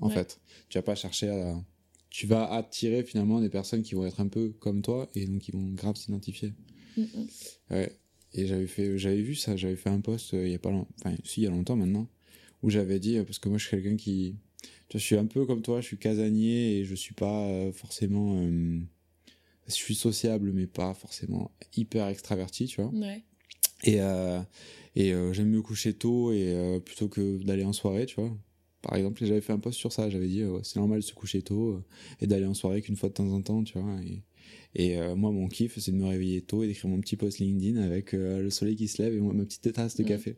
[0.00, 1.62] En fait, tu vas pas chercher à.
[2.08, 5.42] Tu vas attirer finalement des personnes qui vont être un peu comme toi, et donc
[5.42, 6.54] qui vont grave s'identifier.
[6.96, 7.26] Mm, mm.
[7.70, 7.96] Ouais.
[8.32, 10.70] Et j'avais fait, j'avais vu ça, j'avais fait un post euh, il y a pas
[10.70, 12.08] longtemps, enfin, si, il y a longtemps maintenant,
[12.62, 14.36] où j'avais dit, parce que moi je suis quelqu'un qui.
[14.92, 18.40] je suis un peu comme toi, je suis casanier et je suis pas euh, forcément.
[18.42, 18.80] Euh,
[19.78, 22.90] je suis sociable, mais pas forcément hyper extraverti, tu vois.
[22.90, 23.22] Ouais.
[23.84, 24.40] Et, euh,
[24.96, 28.36] et euh, j'aime me coucher tôt et euh, plutôt que d'aller en soirée, tu vois.
[28.82, 31.42] Par exemple, j'avais fait un post sur ça, j'avais dit c'est normal de se coucher
[31.42, 31.82] tôt
[32.20, 34.00] et d'aller en soirée qu'une fois de temps en temps, tu vois.
[34.02, 34.22] Et,
[34.74, 37.80] et moi, mon kiff, c'est de me réveiller tôt et d'écrire mon petit post LinkedIn
[37.80, 40.36] avec le soleil qui se lève et ma petite tasse de café.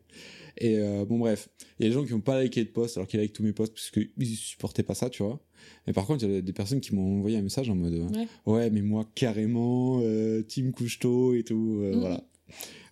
[0.56, 3.06] Et bon, bref, il y a des gens qui n'ont pas liké de post alors
[3.06, 5.38] qu'ils like tous mes posts parce qu'ils supportaient pas ça, tu vois.
[5.86, 8.06] Mais par contre, il y a des personnes qui m'ont envoyé un message en mode
[8.46, 11.80] Ouais, mais moi, carrément, euh, team couche-tôt et tout.
[11.82, 12.00] Euh, mm.
[12.00, 12.24] Voilà.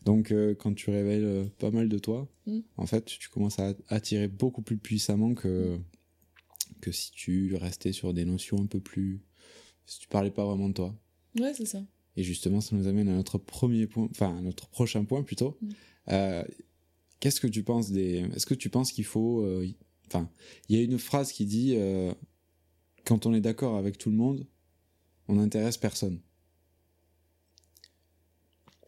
[0.04, 2.61] Donc, euh, quand tu révèles euh, pas mal de toi, mm.
[2.76, 5.78] en fait, tu commences à attirer beaucoup plus puissamment que,
[6.80, 9.22] que si tu restais sur des notions un peu plus.
[9.87, 10.94] Si tu parlais pas vraiment de toi.
[11.38, 11.82] Ouais, c'est ça.
[12.16, 15.58] Et justement, ça nous amène à notre premier point, enfin, à notre prochain point plutôt.
[15.60, 16.42] Mm.
[17.20, 18.26] Qu'est-ce que tu penses des.
[18.34, 19.46] Est-ce que tu penses qu'il faut.
[20.06, 20.28] Enfin,
[20.68, 21.76] il y a une phrase qui dit
[23.04, 24.46] quand on est d'accord avec tout le monde,
[25.28, 26.20] on n'intéresse personne.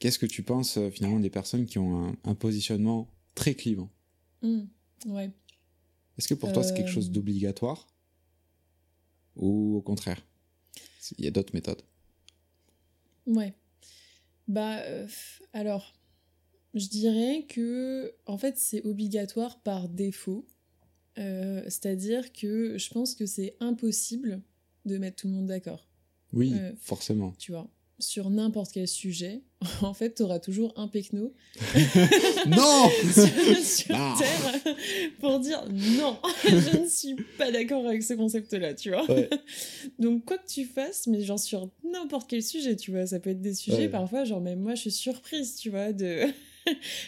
[0.00, 3.88] Qu'est-ce que tu penses euh, finalement des personnes qui ont un, positionnement très clivant?
[4.42, 4.62] Mmh,
[5.07, 5.31] ouais.
[6.18, 7.12] Est-ce que pour toi c'est quelque chose euh.
[7.12, 7.87] d'obligatoire?
[9.37, 10.20] Ou au contraire?
[11.18, 11.83] Il y a d'autres méthodes.
[13.27, 13.55] Ouais.
[14.49, 15.07] Bah euh,
[15.53, 15.95] alors,
[16.75, 20.47] je dirais que en fait c'est obligatoire par défaut
[21.19, 24.43] euh, c'est-à-dire que je pense que c'est impossible
[24.85, 25.89] de mettre tout le monde d'accord.
[26.33, 27.33] Oui, euh, forcément.
[27.39, 27.69] Tu vois,
[28.03, 29.43] sur n'importe quel sujet,
[29.83, 31.33] en fait, tu auras toujours un pecno
[32.49, 32.88] non
[33.62, 34.17] sur, ah.
[34.19, 34.75] Terre
[35.21, 39.07] pour dire non, je ne suis pas d'accord avec ce concept-là, tu vois.
[39.99, 43.31] Donc, quoi que tu fasses, mais genre sur n'importe quel sujet, tu vois, ça peut
[43.31, 46.27] être des sujets parfois, genre même moi, je suis surprise, tu vois, de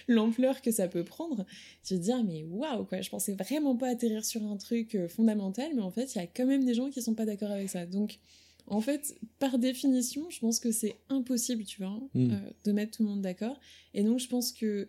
[0.08, 1.44] l'ampleur que ça peut prendre,
[1.84, 4.94] tu te dis, ah, mais waouh, quoi, je pensais vraiment pas atterrir sur un truc
[4.94, 7.24] euh, fondamental, mais en fait, il y a quand même des gens qui sont pas
[7.24, 7.86] d'accord avec ça.
[7.86, 8.18] Donc,
[8.66, 12.30] en fait, par définition, je pense que c'est impossible, tu vois, hmm.
[12.30, 13.60] euh, de mettre tout le monde d'accord.
[13.92, 14.88] Et donc, je pense que,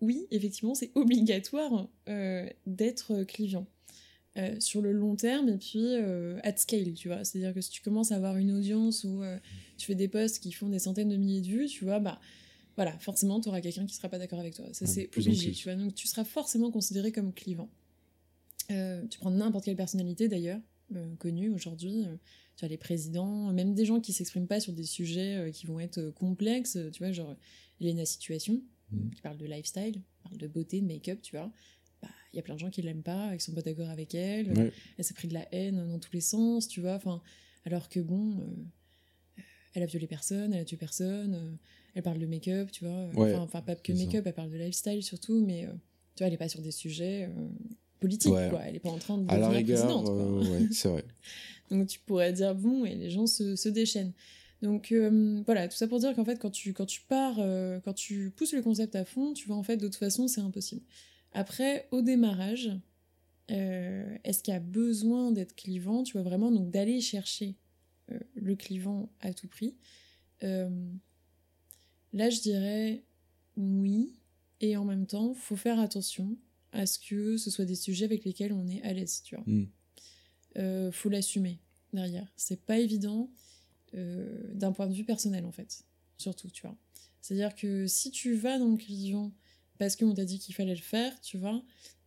[0.00, 3.66] oui, effectivement, c'est obligatoire euh, d'être clivant.
[4.58, 5.94] sur le long terme et puis
[6.42, 7.24] at scale, tu vois.
[7.24, 9.22] C'est-à-dire que si tu commences à avoir une audience où
[9.78, 12.20] tu fais des posts qui font des centaines de milliers de vues, tu vois, bah,
[12.76, 14.66] voilà, forcément, tu auras quelqu'un qui sera pas d'accord avec toi.
[14.72, 15.74] Ça, c'est obligé, tu vois.
[15.74, 17.70] Donc, tu seras forcément considéré comme clivant.
[18.70, 20.60] Euh, tu prends n'importe quelle personnalité, d'ailleurs,
[20.94, 22.04] euh, connue aujourd'hui.
[22.56, 25.66] Euh, tu as les présidents, même des gens qui s'expriment pas sur des sujets qui
[25.66, 26.78] vont être complexes.
[26.92, 27.36] Tu vois, genre
[27.80, 29.10] Elena Situation, mm.
[29.10, 31.50] qui parle de lifestyle, parle de beauté, de make-up, tu vois.
[32.02, 34.14] Bah, il y a plein de gens qui l'aiment pas, qui sont pas d'accord avec
[34.14, 34.72] elle.
[34.96, 36.94] Elle s'est pris de la haine dans tous les sens, tu vois.
[36.94, 37.22] Enfin,
[37.64, 38.42] alors que bon,
[39.74, 41.58] elle a violé personne, elle a tué personne
[41.96, 43.08] elle parle de make-up, tu vois.
[43.40, 45.70] enfin, pas que make-up, elle parle de lifestyle surtout, mais euh,
[46.14, 47.48] tu vois, elle n'est pas sur des sujets euh,
[48.00, 48.60] politiques, quoi.
[48.66, 51.04] Elle n'est pas en train de devenir présidente, euh, c'est vrai.
[51.70, 54.12] Donc tu pourrais dire, bon, et les gens se, se déchaînent.
[54.62, 54.92] Donc
[55.44, 57.36] voilà, tout ça pour dire qu'en fait, quand tu, quand tu pars,
[57.84, 60.40] quand tu pousses le concept à fond, tu vois, en fait, de toute façon, c'est
[60.40, 60.82] impossible.
[61.32, 62.70] Après, au démarrage,
[63.48, 67.54] est-ce qu'il y a besoin d'être clivant Tu vois, vraiment, donc d'aller chercher
[68.34, 69.74] le clivant à tout prix.
[70.40, 70.70] là,
[72.30, 73.04] je dirais
[73.56, 74.14] oui,
[74.60, 76.36] et en même temps, faut faire attention
[76.72, 79.44] à ce que ce soit des sujets avec lesquels on est à l'aise, tu vois.
[79.46, 79.66] Mm.
[80.56, 81.58] Euh, faut l'assumer
[81.92, 82.26] derrière.
[82.36, 83.30] C'est pas évident
[83.94, 85.84] euh, d'un point de vue personnel, en fait.
[86.18, 86.76] Surtout, tu vois.
[87.20, 89.32] C'est-à-dire que si tu vas dans le client
[89.78, 91.62] parce qu'on t'a dit qu'il fallait le faire, tu vois,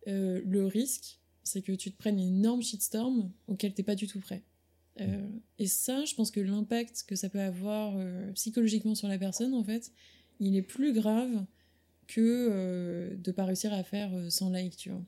[0.08, 4.06] euh, le risque, c'est que tu te prennes une énorme shitstorm auquel t'es pas du
[4.06, 4.42] tout prêt.
[4.98, 5.38] Mm.
[5.58, 7.96] et ça, je pense que l'impact que ça peut avoir
[8.34, 9.92] psychologiquement sur la personne, en fait,
[10.40, 11.46] il est plus grave
[12.10, 15.04] que euh, de pas réussir à faire 100 euh, likes, tu vois.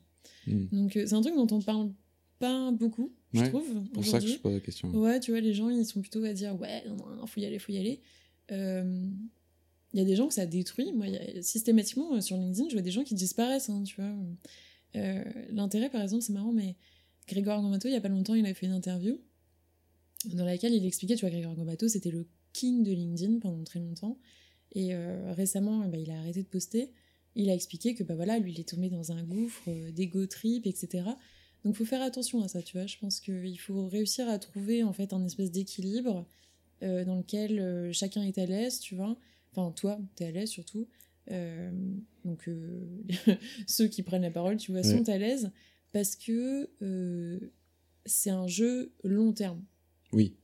[0.47, 0.67] Hmm.
[0.71, 1.91] Donc euh, c'est un truc dont on parle
[2.39, 3.65] pas beaucoup, je trouve.
[3.67, 4.89] C'est pour ça que je pose la question.
[4.89, 7.45] Ouais, tu vois, les gens ils sont plutôt à dire ouais, non, non, faut y
[7.45, 8.01] aller, faut y aller.
[8.49, 10.91] Il y a des gens que ça détruit.
[10.93, 11.07] Moi,
[11.41, 14.11] systématiquement sur LinkedIn, je vois des gens qui disparaissent, hein, tu vois.
[15.51, 16.75] L'intérêt, par exemple, c'est marrant, mais
[17.27, 19.19] Grégoire Gambato, il y a pas longtemps, il a fait une interview
[20.25, 23.79] dans laquelle il expliquait, tu vois, Grégoire Gambato, c'était le king de LinkedIn pendant très
[23.79, 24.17] longtemps.
[24.73, 26.91] Et euh, récemment, bah, il a arrêté de poster.
[27.35, 30.25] Il a expliqué que bah voilà, lui, il est tombé dans un gouffre euh, d'ego
[30.27, 31.09] trip, etc.
[31.63, 32.85] Donc, faut faire attention à ça, tu vois.
[32.85, 36.25] Je pense qu'il faut réussir à trouver en fait un espèce d'équilibre
[36.81, 39.17] euh, dans lequel chacun est à l'aise, tu vois.
[39.51, 40.87] Enfin, toi, tu es à l'aise surtout.
[42.25, 42.49] donc,
[43.67, 45.51] ceux qui prennent la parole, tu vois, sont à l'aise
[45.91, 46.69] parce que
[48.05, 49.63] c'est un jeu long terme.
[50.11, 50.35] Oui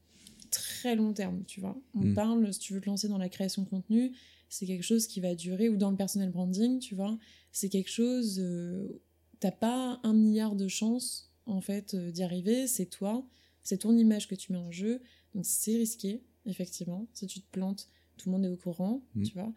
[0.49, 1.79] très long terme, tu vois.
[1.95, 2.13] On mm.
[2.13, 4.11] parle, si tu veux te lancer dans la création de contenu,
[4.49, 7.17] c'est quelque chose qui va durer, ou dans le personal branding, tu vois,
[7.51, 9.01] c'est quelque chose, euh,
[9.39, 13.25] t'as pas un milliard de chances, en fait, euh, d'y arriver, c'est toi,
[13.63, 15.01] c'est ton image que tu mets en jeu,
[15.33, 19.23] donc c'est risqué, effectivement, si tu te plantes, tout le monde est au courant, mm.
[19.23, 19.53] tu vois.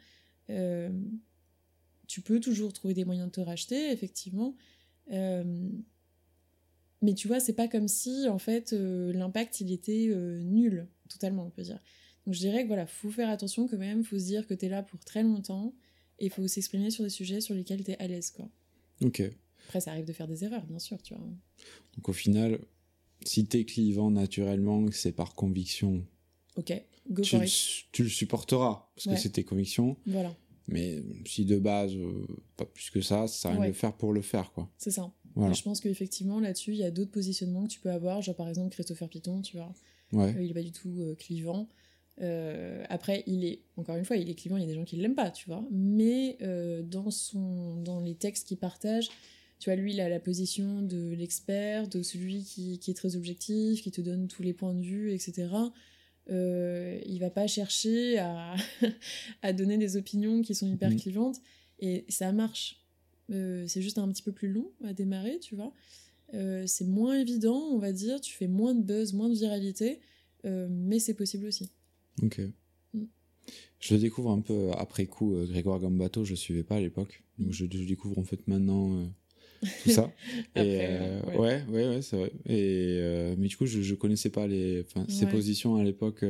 [0.51, 0.91] Euh,
[2.07, 4.55] tu peux toujours trouver des moyens de te racheter, effectivement.
[7.03, 10.87] Mais tu vois, c'est pas comme si, en fait, euh, l'impact, il était euh, nul,
[11.09, 11.81] totalement, on peut dire.
[12.25, 14.67] Donc je dirais que voilà, faut faire attention quand même, faut se dire que tu
[14.67, 15.75] es là pour très longtemps
[16.21, 18.49] et il faut s'exprimer sur des sujets sur lesquels tu es à l'aise, quoi.
[19.01, 19.21] Ok.
[19.73, 21.25] Après, ça arrive de faire des erreurs, bien sûr, tu vois.
[21.97, 22.61] Donc au final,
[23.25, 26.05] si t'es clivant naturellement, c'est par conviction.
[26.57, 26.73] Ok,
[27.09, 27.39] go tu,
[27.91, 29.97] tu le supporteras, parce que c'est tes convictions.
[30.07, 30.37] Voilà.
[30.69, 33.73] Mais si de base, euh, pas plus que ça, ça sert à rien de le
[33.73, 34.71] faire pour le faire, quoi.
[34.79, 38.23] C'est ça je pense qu'effectivement, là-dessus, il y a d'autres positionnements que tu peux avoir.
[38.23, 39.73] Genre, par exemple, Christopher Piton, tu vois.
[40.15, 41.69] Euh, il est pas du tout euh, clivant.
[42.21, 44.85] Euh, après, il est, encore une fois, il est clivant, il y a des gens
[44.85, 45.65] qui l'aiment pas, tu vois.
[45.71, 46.39] Mais
[46.85, 49.09] dans, son, dans les textes qu'il partage,
[49.63, 53.15] tu vois, lui, il a la position de l'expert, de celui qui, qui, est très
[53.15, 55.49] objectif, qui te donne tous les points de vue, etc.
[56.29, 58.57] il va pas chercher à,
[59.43, 60.97] à donner des opinions qui sont hyper mm.
[60.97, 61.37] clivantes.
[61.79, 62.83] Et ça marche
[63.31, 65.73] euh, c'est juste un petit peu plus long à démarrer, tu vois.
[66.35, 70.01] Euh, c'est moins évident, on va dire, tu fais moins de buzz, moins de viralité,
[70.45, 71.71] euh, mais c'est possible aussi.
[72.23, 72.41] Ok.
[72.95, 73.05] Mm.
[73.81, 77.65] Je découvre un peu après coup, Grégoire Gambato, je suivais pas à l'époque, donc je,
[77.65, 79.13] découvre en fait maintenant
[79.83, 80.13] tout ça.
[80.57, 81.01] ouais,
[81.37, 82.33] ouais, ouais, c'est vrai.
[82.49, 86.25] Et, mais du coup, je, je connaissais pas les, ses positions à l'époque.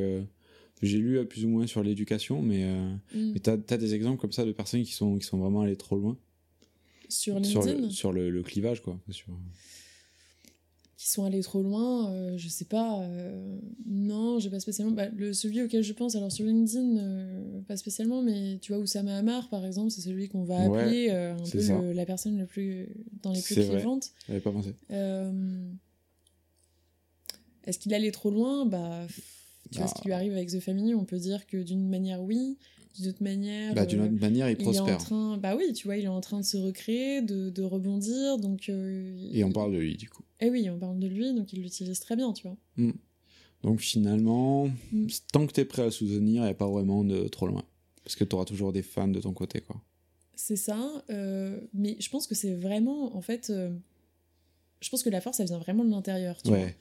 [0.81, 2.65] j'ai lu plus ou moins sur l'éducation, mais,
[3.13, 3.33] mm.
[3.33, 5.77] mais tu as, des exemples comme ça de personnes qui sont, qui sont vraiment allées
[5.77, 6.17] trop loin?
[7.09, 7.89] Sur LinkedIn?
[7.89, 8.99] Sur le, clivage, quoi.
[11.03, 13.01] Qui sont allés trop loin, euh, je sais pas.
[13.01, 14.93] Euh, non, j'ai pas spécialement.
[14.93, 18.81] Bah, le, celui auquel je pense, alors sur LinkedIn, euh, pas spécialement, mais tu vois,
[18.81, 22.87] Oussama Hamar, par exemple, c'est celui qu'on va appeler un peu la personne le plus,
[23.21, 24.11] dans les plus clivantes.
[24.29, 24.73] J'avais pas pensé.
[27.65, 28.65] Est-ce qu'il allait trop loin?
[28.65, 29.05] Bah.
[29.73, 32.21] Tu vois ce qui lui arrive avec The Family, on peut dire que d'une manière
[32.21, 32.57] oui,
[32.95, 33.73] d'une autre manière.
[33.73, 34.97] Bah, d'une autre manière, il, prospère.
[34.97, 38.37] train, bah oui, tu vois, il est en train de se recréer, de, de rebondir,
[38.37, 38.69] donc.
[38.69, 40.23] Euh, et on parle de lui, du coup.
[40.39, 42.57] Eh oui, on parle de lui, donc il l'utilise très bien, tu vois.
[42.77, 42.91] Hmm.
[43.63, 45.07] Donc finalement, hmm.
[45.31, 47.63] tant que tu es prêt à soutenir, il n'y a pas vraiment de trop loin.
[48.03, 49.81] Parce que tu auras toujours des fans de ton côté, quoi.
[50.35, 53.69] C'est ça, euh, mais je pense que c'est vraiment, en fait, euh,
[54.83, 56.37] je pense que la force, ça vient vraiment de l'intérieur.
[56.45, 56.75] Ouais,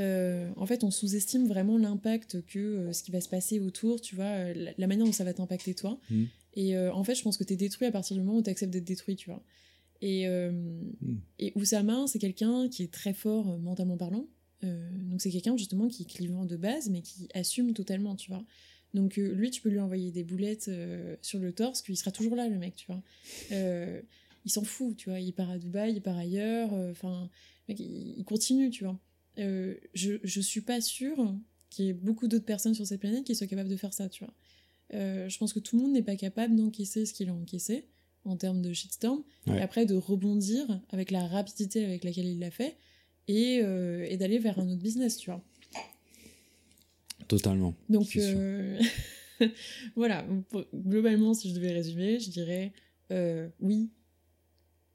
[0.00, 4.00] euh, en fait, on sous-estime vraiment l'impact que euh, ce qui va se passer autour,
[4.00, 6.00] tu vois, euh, la, manière dont ça va t'impacter toi.
[6.10, 6.24] Hmm.
[6.54, 8.48] Et en fait, je pense que tu es détruit à partir du moment où tu
[8.48, 9.42] acceptes d'être détruit, tu vois.
[10.00, 11.18] Et, mm.
[11.38, 14.26] et Oussama, c'est quelqu'un qui est très fort mentalement parlant.
[14.62, 18.42] donc, c'est quelqu'un justement qui est clivant de base, mais qui assume totalement, tu vois.
[18.94, 20.70] Donc, lui, tu peux lui envoyer des boulettes
[21.20, 23.02] sur le torse, qu'il sera toujours là, le mec, tu vois
[24.46, 25.20] il s'en fout, tu vois.
[25.20, 26.72] Il part à Dubaï, il part ailleurs.
[26.72, 27.28] Euh, enfin,
[27.68, 28.98] il, continue, tu vois.
[29.38, 31.34] Euh, je, je suis pas sûre
[31.68, 34.08] qu'il y ait beaucoup d'autres personnes sur cette planète qui soient capables de faire ça,
[34.08, 34.32] tu vois.
[34.94, 37.88] Euh, je pense que tout le monde n'est pas capable d'encaisser ce qu'il a encaissé
[38.24, 42.50] en termes de shitstorm, et après de rebondir avec la rapidité avec laquelle il l'a
[42.50, 42.76] fait,
[43.28, 45.44] et, euh, et d'aller vers un autre business, tu vois.
[47.28, 47.74] Totalement.
[47.88, 48.80] Donc euh,
[49.96, 50.26] voilà,
[50.74, 52.72] globalement, si je devais résumer, je dirais
[53.60, 53.90] oui,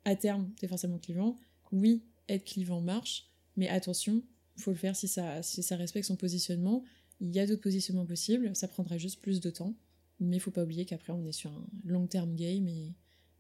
[0.06, 1.38] à terme, c'est forcément clivant.
[1.72, 4.24] Oui, être clivant marche, mais attention,
[4.58, 6.84] faut le faire si ça, si ça respecte son positionnement.
[7.20, 9.76] Il y a d'autres positionnements possibles, ça prendra juste plus de temps,
[10.20, 12.94] mais faut pas oublier qu'après on est sur un long term game et,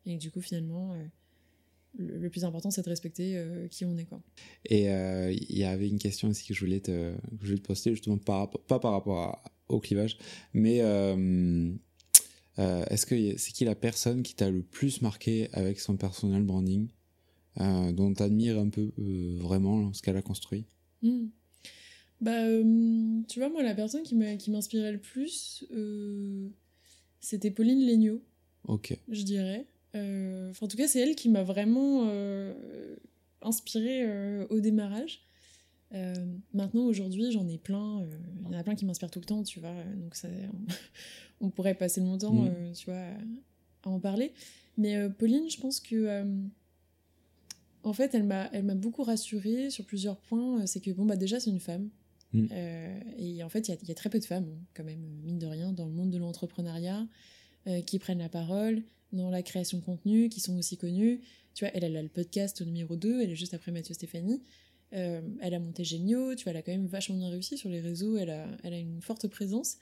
[0.05, 1.05] et du coup finalement euh,
[1.97, 4.21] le, plus important c'est de respecter euh, qui on est quoi.
[4.65, 7.65] Et euh, il y avait une question aussi que je voulais te, je voulais te
[7.65, 10.17] poster justement par, pas par rapport au clivage,
[10.53, 10.81] mais
[12.57, 16.89] est-ce que c'est qui la personne qui t'a le plus marqué avec son personal branding,
[17.57, 18.91] dont tu admires un peu
[19.39, 20.65] vraiment ce qu'elle a construit?
[21.01, 21.27] Hmm.
[22.19, 22.45] Bah,
[23.27, 25.65] tu vois, moi, la personne qui m'inspirait le plus,
[27.19, 28.21] c'était Pauline Legnaud.
[28.67, 28.95] Ok.
[29.09, 29.65] Je dirais.
[29.95, 32.11] en tout cas, c'est elle qui m'a vraiment
[33.41, 35.23] inspirée au démarrage.
[36.53, 38.05] Maintenant, aujourd'hui, j'en ai plein.
[38.45, 39.73] Il y en a plein qui m'inspirent tout le temps, tu vois.
[39.97, 40.27] Donc, ça,
[41.41, 42.73] on, pourrait passer le temps, mmh.
[42.73, 43.03] tu vois,
[43.83, 44.33] à en parler.
[44.77, 46.23] Mais Pauline, je pense que
[47.83, 50.65] en fait, elle m'a, elle m'a beaucoup rassurée sur plusieurs points.
[50.67, 51.89] C'est que, bon, bah, déjà, c'est une femme.
[52.33, 52.47] Mm.
[52.51, 55.47] Euh, et en fait, il y, a très peu de femmes, quand même, mine de
[55.47, 57.07] rien, dans le monde de l'entrepreneuriat,
[57.67, 61.21] euh, qui prennent la parole, dans la création de contenu, qui sont aussi connues.
[61.53, 64.41] Tu vois, elle, elle a le podcast numéro 2, elle est juste après Mathieu Stéphanie.
[64.93, 67.69] Euh, elle a monté Géniaux, tu vois, elle a quand même vachement bien réussi sur
[67.69, 69.77] les réseaux, elle a, elle a une forte présence.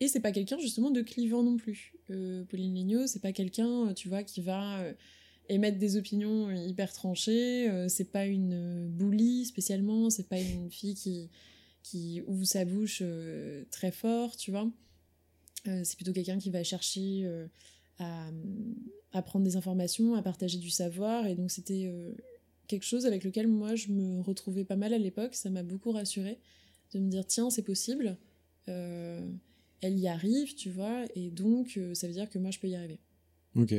[0.00, 1.94] Et c'est pas quelqu'un, justement, de clivant non plus.
[2.48, 4.84] Pauline Lignot, c'est pas quelqu'un, tu vois, qui va
[5.48, 7.68] émettre des opinions hyper tranchées.
[7.68, 11.30] Euh, c'est pas une bully spécialement, c'est pas une fille qui,
[11.82, 14.70] qui ouvre sa bouche euh, très fort, tu vois.
[15.68, 17.30] Euh, c'est plutôt quelqu'un qui va chercher
[17.98, 21.26] à, prendre des informations, à partager du savoir.
[21.26, 21.90] Et donc c'était
[22.72, 25.34] quelque chose avec lequel moi je me retrouvais pas mal à l'époque.
[25.34, 26.38] Ça m'a beaucoup rassurée
[26.92, 28.16] de me dire tiens, c'est possible.
[28.66, 31.04] elle y arrive, tu vois.
[31.14, 32.98] Et donc ça veut dire que moi je peux y arriver.
[33.54, 33.74] Ok.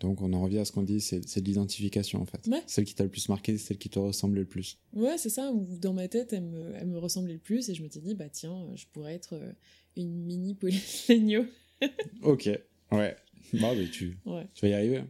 [0.00, 2.48] Donc on en revient à ce qu'on dit, c'est de l'identification en fait.
[2.66, 4.78] Celle qui t'a le plus marqué, celle qui te ressemble le plus.
[4.94, 5.52] Ouais, c'est ça.
[5.80, 8.14] Dans ma tête, elle me, elle me, ressemblait le plus et je me suis dit,
[8.14, 9.52] bah tiens, je pourrais être euh,
[9.96, 11.46] une mini Pauline
[12.22, 12.46] ok,
[12.92, 13.16] ouais.
[13.54, 14.18] Bah, mais tu,
[14.54, 15.02] tu vas y arriver.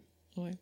[0.44, 0.52] Ouais.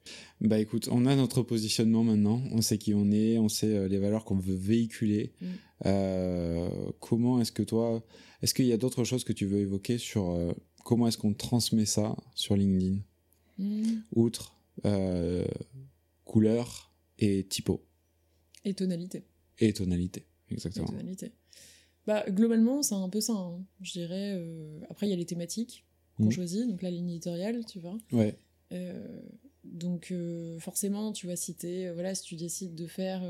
[0.41, 3.89] Bah écoute, on a notre positionnement maintenant, on sait qui on est, on sait euh,
[3.89, 5.33] les valeurs qu'on veut véhiculer.
[5.41, 5.47] Mm.
[5.87, 6.69] Euh,
[7.01, 8.03] comment est-ce que toi,
[8.43, 10.37] est-ce qu'il y a d'autres choses que tu veux évoquer sur
[10.85, 12.99] comment est-ce qu'on transmet ça sur LinkedIn?
[13.59, 14.03] Hmm.
[14.15, 15.45] outre euh,
[16.25, 17.85] couleur et typo.
[18.65, 19.25] Et tonalité.
[19.59, 20.87] Et tonalité, exactement.
[20.87, 21.33] Et tonalité.
[22.07, 23.65] Bah, globalement, c'est un peu ça, hein.
[23.81, 24.35] je dirais.
[24.37, 25.85] Euh, après, il y a les thématiques
[26.17, 26.31] qu'on hmm.
[26.31, 27.99] choisit, donc la ligne éditoriale, tu vois.
[28.13, 28.39] Ouais.
[28.71, 29.21] Euh,
[29.73, 30.13] donc,
[30.59, 33.23] forcément, tu vas citer, voilà, si tu décides de faire,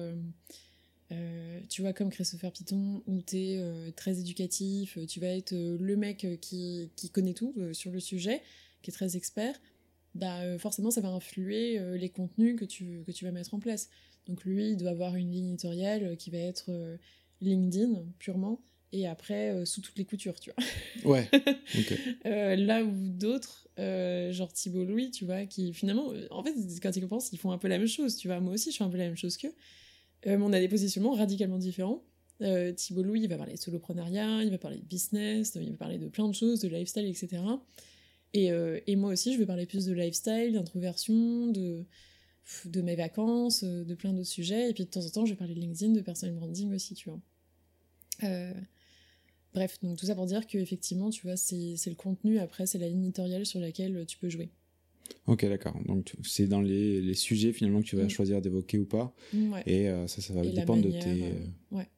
[1.69, 6.27] tu vois, comme Christopher Piton, où tu es très éducatif, tu vas être le mec
[6.41, 8.43] qui, qui connaît tout sur le sujet,
[8.83, 9.59] qui est très expert
[10.15, 13.55] bah, euh, forcément ça va influer euh, les contenus que tu, que tu vas mettre
[13.55, 13.89] en place.
[14.27, 16.71] Donc lui, il doit avoir une ligne éditoriale euh, qui va être
[17.41, 18.61] LinkedIn purement,
[18.93, 20.51] et après sous toutes les coutures, tu
[21.03, 21.13] vois.
[21.13, 21.29] Ouais.
[22.25, 27.33] là où d'autres, genre Thibault Louis, tu vois, qui finalement, en fait, quand ils pensent,
[27.33, 28.41] ils font un peu la même chose, tu vois.
[28.41, 29.55] Moi aussi, je fais un peu la même chose qu'eux.
[30.27, 32.03] mais on a des positionnements radicalement différents.
[32.77, 35.99] Thibault Louis, il va parler de soloprenariat, il va parler de business, il va parler
[35.99, 37.43] de plein de choses, de lifestyle, etc.
[38.37, 41.85] Euh, et, moi aussi, je vais parler plus de lifestyle, d'introversion, de,
[42.67, 44.71] de mes vacances, euh, de plein d'autres sujets.
[44.71, 46.95] Et puis de temps en temps, je vais parler de LinkedIn, de personal branding aussi,
[46.95, 47.21] tu vois.
[49.55, 52.67] Euh, bref, donc tout ça pour dire que effectivement, tu vois, c'est le contenu, après,
[52.67, 54.51] c'est la ligne éditoriale sur laquelle tu peux jouer.
[55.27, 55.77] Ok, d'accord.
[55.87, 58.11] Donc c'est dans les, les, sujets finalement que tu vas mm.
[58.11, 59.15] choisir d'évoquer ou pas.
[59.67, 61.33] Et ça, ça va dépendre de tes.
[61.73, 61.89] ouais.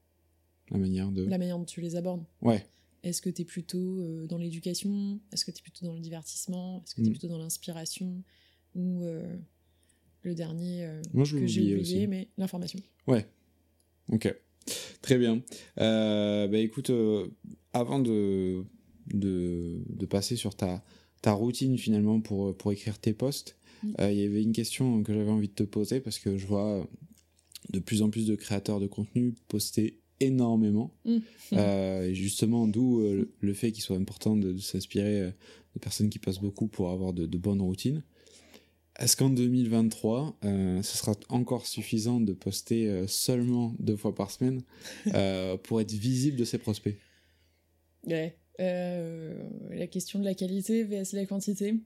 [0.70, 1.24] La manière de.
[1.24, 2.24] La manière dont tu les abordes.
[2.42, 2.64] Ouais.
[3.02, 5.18] Est-ce que tu es plutôt euh, dans l'éducation?
[5.32, 6.82] Est-ce que tu es plutôt dans le divertissement?
[6.84, 7.12] Est-ce que tu es mm.
[7.12, 8.22] plutôt dans l'inspiration?
[8.74, 9.36] Ou euh,
[10.22, 13.26] le dernier euh, que j'ai oublié, mais l'information Ouais.
[14.08, 14.32] Ok.
[15.02, 15.42] Très bien.
[15.76, 16.90] bah écoute,
[17.72, 18.64] avant de,
[19.12, 20.84] de, de, passer sur ta,
[21.22, 23.92] ta routine finalement pour, pour écrire tes posts, mm.
[24.00, 26.86] il y avait une question que j'avais envie de te poser parce que je vois
[27.70, 30.94] de plus en plus de créateurs de contenu poster énormément.
[31.04, 31.18] Mm.
[31.54, 35.30] Euh, justement, d'où euh, le fait qu'il soit important de, s'inspirer euh,
[35.74, 38.02] de personnes qui passent beaucoup pour avoir de, bonnes routines.
[39.00, 44.60] Est-ce qu'en 2023, ce sera encore suffisant de poster seulement deux fois par semaine
[45.64, 46.98] pour être visible de ses prospects?
[48.06, 48.36] Ouais.
[48.58, 51.76] la question de la qualité vs la quantité.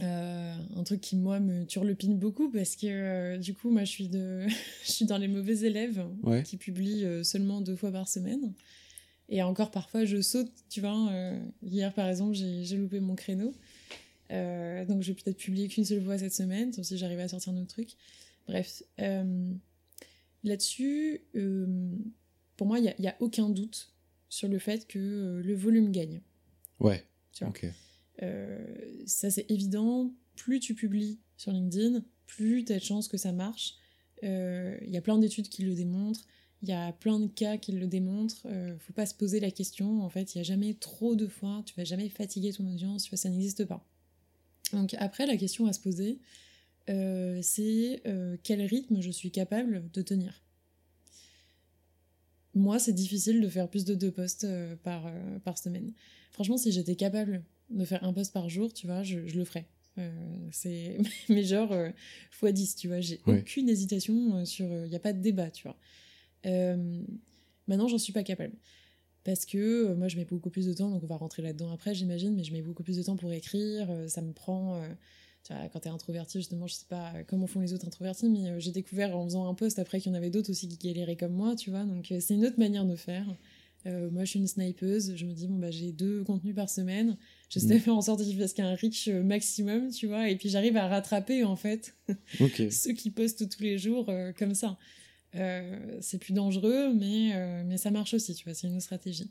[0.00, 4.44] un truc qui moi me turlupine beaucoup parce que du coup moi je suis de
[4.84, 6.04] je suis dans les mauvais élèves
[6.44, 8.54] qui publient seulement deux fois par semaine
[9.28, 11.12] et encore parfois je saute tu vois
[11.62, 13.52] hier par exemple j'ai loupé mon créneau
[14.30, 17.28] euh, donc je vais peut-être publier qu'une seule fois cette semaine, sauf si j'arrive à
[17.28, 17.90] sortir un autre truc.
[18.46, 19.52] Bref, euh,
[20.44, 21.96] là-dessus, euh,
[22.56, 23.92] pour moi, il n'y a, a, aucun doute
[24.28, 26.20] sur le fait que le volume gagne.
[26.80, 27.04] Ouais.
[27.42, 27.66] ok.
[29.06, 30.12] ça, c'est évident.
[30.36, 33.74] Plus tu publies sur LinkedIn, plus tu as de chances que ça marche.
[34.22, 36.24] Il y a plein d'études qui le démontrent.
[36.62, 38.46] Il y a plein de cas qui le démontrent.
[38.46, 40.02] Euh, faut pas se poser la question.
[40.02, 41.62] En fait, il y a jamais trop de fois.
[41.64, 43.04] Tu vas jamais fatiguer ton audience.
[43.04, 43.86] Tu vois, ça n'existe pas.
[44.72, 46.18] Donc après, la question à se poser,
[46.88, 50.42] euh, c'est euh, quel rythme je suis capable de tenir?
[52.54, 55.10] Moi, c'est difficile de faire plus de deux posts euh, par,
[55.44, 55.92] par semaine.
[56.32, 59.66] Franchement, si j'étais capable de faire un post par jour, tu vois, je, le ferais.
[60.50, 60.98] c'est
[61.28, 61.74] mais genre
[62.42, 65.64] x 10, tu vois, j'ai aucune hésitation sur il n'y a pas de débat, tu
[65.64, 65.76] vois.
[67.66, 68.54] maintenant, j'en suis pas capable
[69.28, 71.70] parce que euh, moi je mets beaucoup plus de temps, donc on va rentrer là-dedans
[71.70, 74.76] après j'imagine, mais je mets beaucoup plus de temps pour écrire, euh, ça me prend...
[74.76, 74.88] Euh,
[75.44, 78.58] tu vois, quand t'es introverti, justement, je sais pas comment font les autres introvertis, mais
[78.58, 81.16] j'ai découvert en faisant un post après qu'il y en avait d'autres aussi qui galéraient
[81.16, 83.26] comme moi, tu vois, donc c'est une autre manière de faire.
[83.86, 85.14] moi, je suis une snipeuse.
[85.14, 87.16] Je me dis, bon, bah, j'ai deux contenus par semaine.
[87.48, 87.80] J'essaie de mm.
[87.80, 90.28] faire en sorte qu'il fasse qu'un reach maximum, tu vois.
[90.28, 91.94] Et puis, j'arrive à rattraper, en fait,
[92.70, 94.76] ceux qui postent tous les jours comme ça.
[95.34, 99.30] Euh, c'est plus dangereux, mais, euh, mais ça marche aussi, tu vois, c'est une stratégie.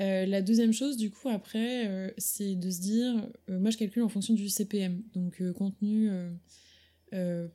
[0.00, 4.08] Euh, la deuxième chose, du coup, après, c'est de se dire, moi je calcule en
[4.08, 6.10] fonction du CPM, donc contenu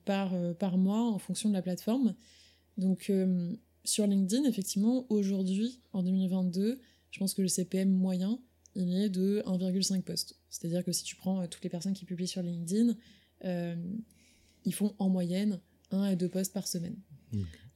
[0.06, 2.16] par, par mois en fonction de la plateforme.
[2.78, 3.12] Donc
[3.84, 6.80] sur LinkedIn, effectivement, aujourd'hui, en 2022,
[7.12, 8.40] je pense que le CPM moyen,
[8.76, 10.40] il est de 1,5 posts.
[10.50, 12.96] C'est-à-dire que si tu prends toutes les personnes qui publient sur LinkedIn,
[14.64, 15.60] ils font en moyenne
[15.92, 16.96] un à deux posts par semaine.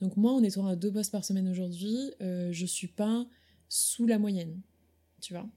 [0.01, 3.25] Donc moi, en étant à deux posts par semaine aujourd'hui, euh, je suis pas
[3.69, 4.59] sous la moyenne,
[5.21, 5.47] tu vois.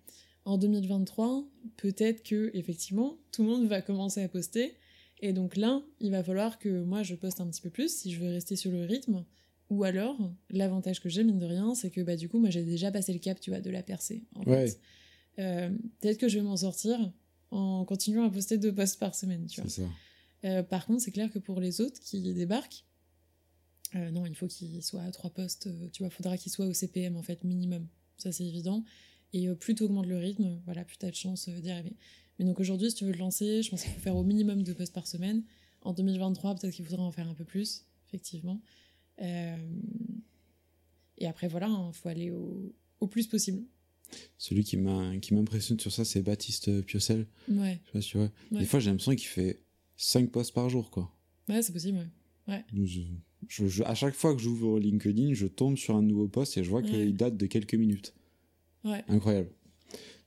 [0.44, 1.44] En 2023,
[1.76, 4.76] peut-être que effectivement, tout le monde va commencer à poster,
[5.20, 8.12] et donc là, il va falloir que moi je poste un petit peu plus si
[8.12, 9.24] je veux rester sur le rythme.
[9.68, 10.16] Ou alors,
[10.51, 13.12] l'avantage que j'ai, mine de rien, c'est que bah, du coup, moi j'ai déjà passé
[13.12, 14.22] le cap, tu vois, de la percée.
[14.36, 14.78] En fait.
[15.38, 15.70] Euh,
[16.01, 17.12] peut-être que je vais m'en sortir
[17.51, 19.68] en continuant à poster deux posts par semaine, tu vois.
[19.68, 19.82] Ça.
[20.44, 22.84] Euh, par contre, c'est clair que pour les autres qui débarquent,
[23.95, 26.66] euh, non, il faut qu'il soit à trois postes, euh, tu vois, faudra qu'il soit
[26.66, 27.87] au CPM en fait, minimum.
[28.16, 28.84] Ça c'est évident.
[29.32, 31.95] Et plus tu augmentes le rythme, voilà, plus tu as de chance d'y arriver.
[32.39, 34.62] Mais donc aujourd'hui, si tu veux te lancer, je pense qu'il faut faire au minimum
[34.62, 35.43] deux postes par semaine.
[35.82, 38.61] En 2023, peut-être qu'il faudra en faire un peu plus, effectivement.
[41.18, 43.62] Et après, voilà, il hein, faut aller au, plus possible.
[44.39, 47.26] Celui qui m'impressionne sur ça, c'est Baptiste Piocel.
[47.49, 47.80] Ouais.
[47.84, 48.30] Je sais pas si tu vois.
[48.53, 49.62] Des fois, j'ai l'impression qu'il fait
[49.97, 51.12] 5 posts par jour, quoi.
[51.49, 52.09] Ouais, c'est possible, ouais.
[53.49, 56.70] Je, à chaque fois que j'ouvre LinkedIn, je tombe sur un nouveau post et je
[56.70, 58.14] vois qu'il date de quelques minutes.
[58.84, 59.05] Ouais.
[59.09, 59.51] Incroyable.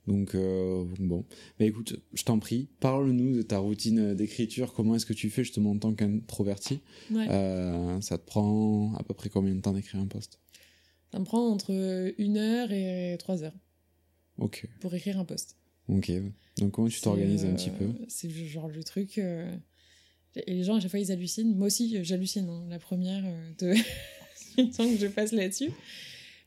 [0.07, 1.23] Donc, euh, bon.
[1.59, 4.73] Mais écoute, je t'en prie, parle-nous de ta routine d'écriture.
[4.73, 6.79] Comment est-ce que tu fais justement en tant qu'introverti
[7.11, 10.39] euh, Ça te prend à peu près combien de temps d'écrire un post?
[11.11, 11.71] Ça me prend entre
[12.17, 13.57] une heure et trois heures.
[14.37, 14.67] Ok.
[14.79, 15.57] Pour écrire un post.
[15.89, 16.11] Ok.
[16.57, 17.85] Donc, comment tu t'organises un petit peu?
[17.85, 19.19] euh, C'est genre le truc.
[20.35, 21.55] Et les gens, à chaque fois, ils hallucinent.
[21.55, 22.47] Moi aussi, j'hallucine.
[22.49, 23.23] Hein, la première
[23.59, 23.73] de
[24.77, 25.71] temps que je passe là-dessus.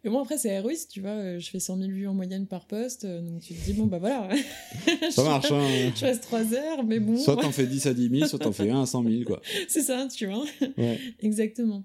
[0.05, 1.11] Mais moi, après, c'est héroïste, tu vois.
[1.11, 3.05] Euh, je fais 100 000 vues en moyenne par poste.
[3.05, 4.29] Euh, donc, tu te dis, bon, bah voilà.
[5.11, 5.93] Ça marche, hein.
[5.95, 7.17] Je reste 3 heures, mais bon.
[7.17, 9.41] Soit t'en fais 10 à 10 000, soit t'en fais 1 à 100 000, quoi.
[9.69, 10.45] c'est ça, tu vois.
[10.77, 10.99] Ouais.
[11.21, 11.85] Exactement.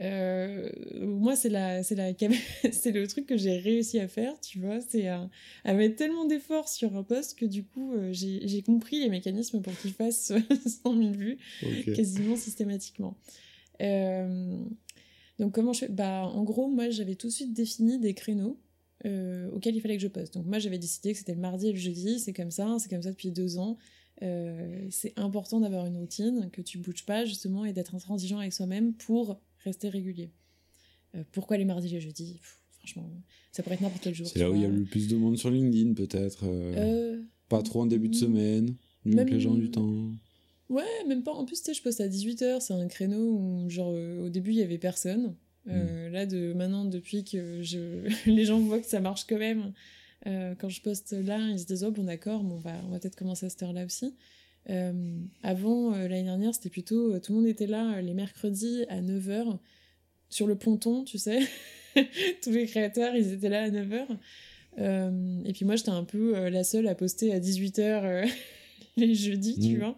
[0.00, 0.70] Euh,
[1.02, 2.12] moi, c'est la, c'est la,
[2.72, 5.28] c'est le truc que j'ai réussi à faire, tu vois, c'est à,
[5.66, 9.76] mettre tellement d'efforts sur un poste que du coup, euh, j'ai, compris les mécanismes pour
[9.78, 10.32] qu'il fasse
[10.84, 11.38] 100 000 vues
[11.94, 13.16] quasiment systématiquement.
[13.82, 14.58] Euh,
[15.38, 15.88] donc comment je fais?
[15.88, 18.58] Bah, en gros, moi, j'avais tout de suite défini des créneaux
[19.52, 20.32] auxquels il fallait que je poste.
[20.32, 22.18] Donc moi, j'avais décidé que c'était le mardi et le jeudi.
[22.18, 23.76] C'est comme ça, c'est comme ça depuis deux ans.
[24.22, 28.94] c'est important d'avoir une routine, que tu bouges pas justement et d'être intransigeant avec soi-même
[28.94, 30.30] pour rester régulier.
[31.14, 32.40] Euh, pourquoi les mardis et les jeudis?
[32.78, 33.10] Franchement,
[33.52, 34.26] ça pourrait être n'importe quel jour.
[34.26, 36.44] C'est là où il y a le plus de monde sur LinkedIn, peut-être.
[36.44, 40.10] Euh, euh, pas trop en début de semaine, même que les gens du temps.
[40.68, 41.32] Ouais, même pas.
[41.32, 44.50] En plus, tu sais, je poste à 18h, c'est un créneau où, genre, au début,
[44.50, 45.34] il y avait personne.
[45.66, 46.08] Hmm.
[46.12, 48.06] Là, de maintenant, depuis que je...
[48.30, 49.72] les gens voient que ça marche quand même,
[50.24, 53.16] quand je poste là, ils se disent, oh, bon, d'accord, on va, on va peut-être
[53.16, 54.14] commencer à cette heure-là aussi.
[54.70, 58.84] Euh, avant, euh, l'année dernière, c'était plutôt euh, tout le monde était là les mercredis
[58.88, 59.58] à 9h
[60.30, 61.40] sur le ponton, tu sais.
[62.42, 65.44] Tous les créateurs, ils étaient là à 9h.
[65.46, 68.28] et puis moi, j'étais un peu la seule à poster à 18h
[68.96, 69.78] les jeudis, tu mmh.
[69.78, 69.96] vois.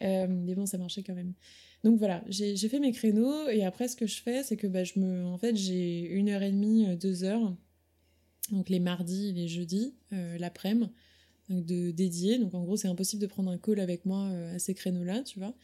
[0.00, 1.34] mais bon, ça marchait quand même.
[1.82, 4.84] Donc voilà, j'ai fait mes créneaux et après ce que je fais, c'est que bah,
[4.84, 7.54] je me, en fait, j'ai une heure et demie, euh, deux heures,
[8.50, 10.90] donc les mardis et les jeudis, euh, l'après-midi,
[11.50, 12.38] de dédier.
[12.38, 15.22] Donc en gros, c'est impossible de prendre un call avec moi euh, à ces créneaux-là,
[15.22, 15.54] tu vois,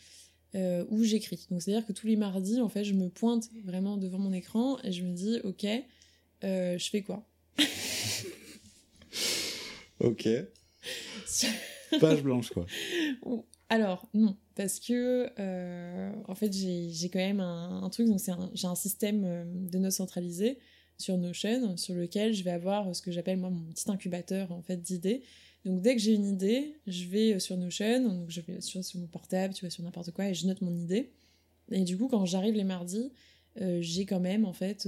[0.91, 1.47] où j'écris.
[1.51, 4.78] Donc c'est-à-dire que tous les mardis, en fait, je me pointe vraiment devant mon écran
[4.84, 5.66] et je me dis, ok,
[6.43, 7.28] je fais quoi?
[10.01, 10.28] Ok.
[12.01, 12.66] Page blanche, quoi.
[13.68, 18.20] Alors, non, parce que, euh, en fait, j'ai quand même un, truc, donc
[18.55, 20.59] j'ai un système euh, de notes centralisé
[20.99, 24.62] sur Notion, sur lequel je vais avoir ce que j'appelle, moi, mon petit incubateur, en
[24.62, 25.22] fait, d'idées.
[25.67, 28.83] Donc, dès que j'ai une idée, je vais euh, sur Notion, donc je vais sur,
[28.83, 31.11] sur mon portable, tu vois, sur n'importe quoi, et je note mon idée.
[31.71, 33.12] Et du coup, quand j'arrive les mardis,
[33.81, 34.87] j'ai quand même, en fait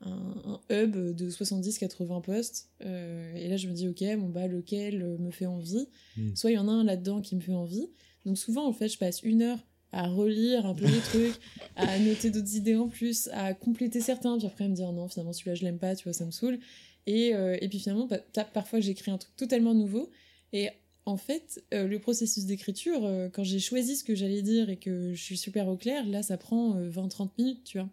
[0.00, 2.70] un, hub de 70-80 postes.
[2.84, 5.88] Euh, et là, je me dis, ok, bon, bah, lequel me fait envie?
[6.16, 6.34] Hmm.
[6.34, 7.88] Soit il y en a un là-dedans qui me fait envie.
[8.24, 9.58] Donc, souvent, en fait, je passe une heure
[9.92, 11.34] à relire un peu les trucs,
[11.76, 15.08] à noter d'autres idées en plus, à compléter certains, puis après à me dire, non,
[15.08, 16.58] finalement, celui-là, je l'aime pas, tu vois, ça me saoule.
[17.06, 18.18] Et, euh, et puis finalement, bah,
[18.52, 20.10] parfois, j'écris un truc totalement nouveau.
[20.52, 20.68] Et
[21.06, 23.00] en fait, euh, le processus d'écriture,
[23.32, 26.22] quand j'ai choisi ce que j'allais dire et que je suis super au clair, là,
[26.22, 27.88] ça prend 20-30 minutes, tu vois.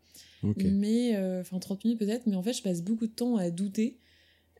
[0.57, 3.49] Mais, euh, enfin, 30 minutes peut-être, mais en fait, je passe beaucoup de temps à
[3.49, 3.97] douter,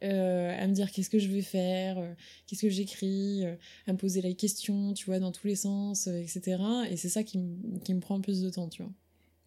[0.03, 2.13] euh, à me dire qu'est-ce que je vais faire, euh,
[2.47, 3.43] qu'est-ce que j'écris,
[3.87, 6.57] à me poser la question, tu vois, dans tous les sens, etc.
[6.89, 7.39] Et c'est ça qui,
[7.83, 8.91] qui, me prend plus de temps, tu vois.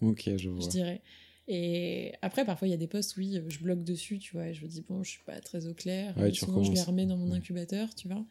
[0.00, 0.64] Ok, je vois.
[0.64, 1.02] Je dirais.
[1.48, 4.54] Et après, parfois, il y a des postes, oui, je bloque dessus, tu vois, et
[4.54, 6.16] je me dis, bon, je suis pas très au clair.
[6.18, 8.24] Ouais, souvent, je les remets dans mon incubateur, tu vois.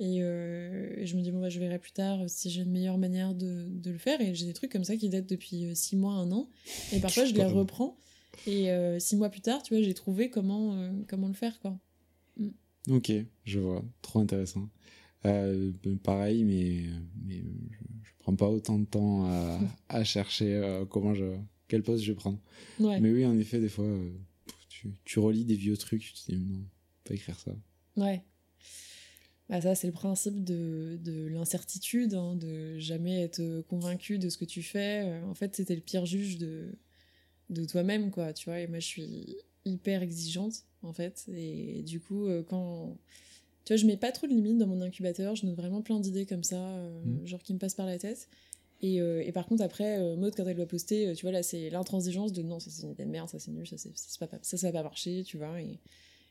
[0.00, 2.98] Euh, et, je me dis, bon, bah, je verrai plus tard si j'ai une meilleure
[2.98, 4.20] manière de, de le faire.
[4.20, 6.48] Et j'ai des trucs comme ça qui datent depuis 6 euh, mois, 1 an.
[6.92, 7.96] Et parfois, je les reprends.
[8.46, 11.78] Et 6 euh, mois plus tard, tu vois, j'ai trouvé comment, comment le faire, quoi.
[12.36, 12.48] Mm.
[12.90, 13.12] Ok,
[13.44, 13.84] je vois.
[14.02, 14.68] Trop intéressant.
[16.02, 16.84] pareil, mais,
[17.24, 17.42] mais
[18.02, 21.36] je, prends pas autant de temps à, à chercher comment je,
[21.66, 22.38] quel poste je vais prendre.
[22.80, 23.88] Mais oui, en effet, des fois,
[24.68, 26.64] tu, tu relis des vieux trucs, tu te dis, non,
[27.04, 27.52] pas écrire ça.
[27.96, 28.22] Ouais.
[29.48, 34.36] Bah ça, c'est le principe de, de l'incertitude, hein, de jamais être convaincu de ce
[34.36, 35.04] que tu fais.
[35.06, 36.76] Euh, en fait, c'était le pire juge de,
[37.50, 38.60] de toi-même, quoi, tu vois.
[38.60, 41.24] Et moi, je suis hyper exigeante, en fait.
[41.32, 42.96] Et du coup, euh, quand...
[43.64, 45.36] Tu vois, je mets pas trop de limites dans mon incubateur.
[45.36, 47.26] Je note vraiment plein d'idées comme ça, euh, mmh.
[47.26, 48.28] genre qui me passent par la tête.
[48.80, 52.32] Et, et par contre, après, Maud, quand elle doit poster, tu vois, là, c'est l'intransigeance
[52.32, 53.88] de non, ça c'est une idée de merde, ça c'est nul, ça, ça,
[54.28, 55.60] pas, ça, ça va pas marcher, tu vois.
[55.60, 55.80] Et,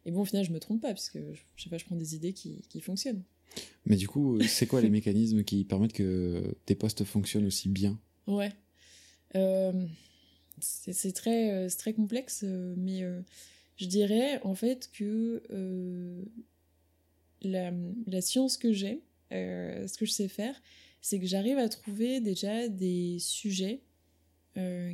[0.05, 2.15] et bon, au final, je me trompe pas, puisque je sais pas, je prends des
[2.15, 3.22] idées qui, qui fonctionnent.
[3.86, 7.99] Mais du coup, c'est quoi les mécanismes qui permettent que tes postes fonctionnent aussi bien?
[8.28, 8.53] Ouais.
[10.58, 13.03] Euh, c'est très, euh, très complexe, euh, mais
[13.78, 15.41] je dirais en fait que
[17.41, 17.72] la,
[18.08, 19.01] la, science que j'ai,
[19.32, 20.62] ce que je sais faire,
[21.01, 23.82] c'est que j'arrive à trouver déjà des sujets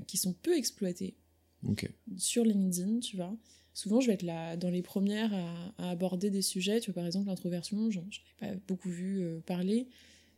[0.07, 1.16] qui sont peu exploités
[2.18, 3.34] sur LinkedIn, tu vois
[3.74, 5.34] souvent je vais être là dans les premières
[5.78, 6.80] à, aborder des sujets.
[6.80, 9.88] Tu vois, par exemple, l'introversion, je n'en ai pas beaucoup vu euh, parler.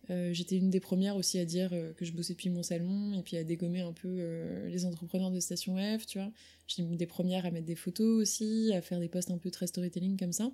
[0.09, 3.13] Euh, j'étais une des premières aussi à dire euh, que je bossais depuis mon salon
[3.13, 6.31] et puis à dégommer un peu les entrepreneurs de Station F, tu vois.
[6.67, 9.51] J'étais une des premières à mettre des photos aussi, à faire des posts un peu
[9.51, 10.51] très storytelling comme ça.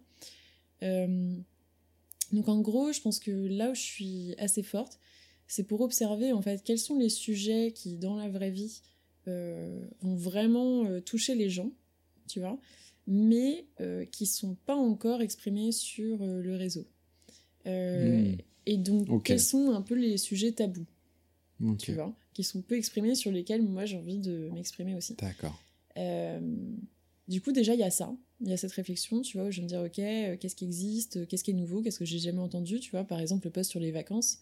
[0.82, 5.00] donc en gros, je pense que là où je suis assez forte,
[5.48, 8.82] c'est pour observer en fait quels sont les sujets qui, dans la vraie vie,
[9.26, 11.72] vont vraiment toucher les gens
[12.32, 12.58] tu vois,
[13.08, 16.88] mais euh, qui sont pas encore exprimés sur euh, le réseau.
[17.68, 18.38] Euh, hmm.
[18.66, 20.86] Et donc, quels sont un peu les sujets tabous,
[21.80, 25.16] tu vois, qui sont peu exprimés, sur lesquels moi j'ai envie de m'exprimer aussi.
[25.16, 25.60] D'accord.
[27.28, 29.52] du coup, déjà, il y a ça, il y a cette réflexion, tu vois, où
[29.52, 32.20] je vais me dire, ok, qu'est-ce qui existe, qu'est-ce qui est nouveau, qu'est-ce que j'ai
[32.20, 34.40] jamais entendu, tu vois, par exemple, le post sur les vacances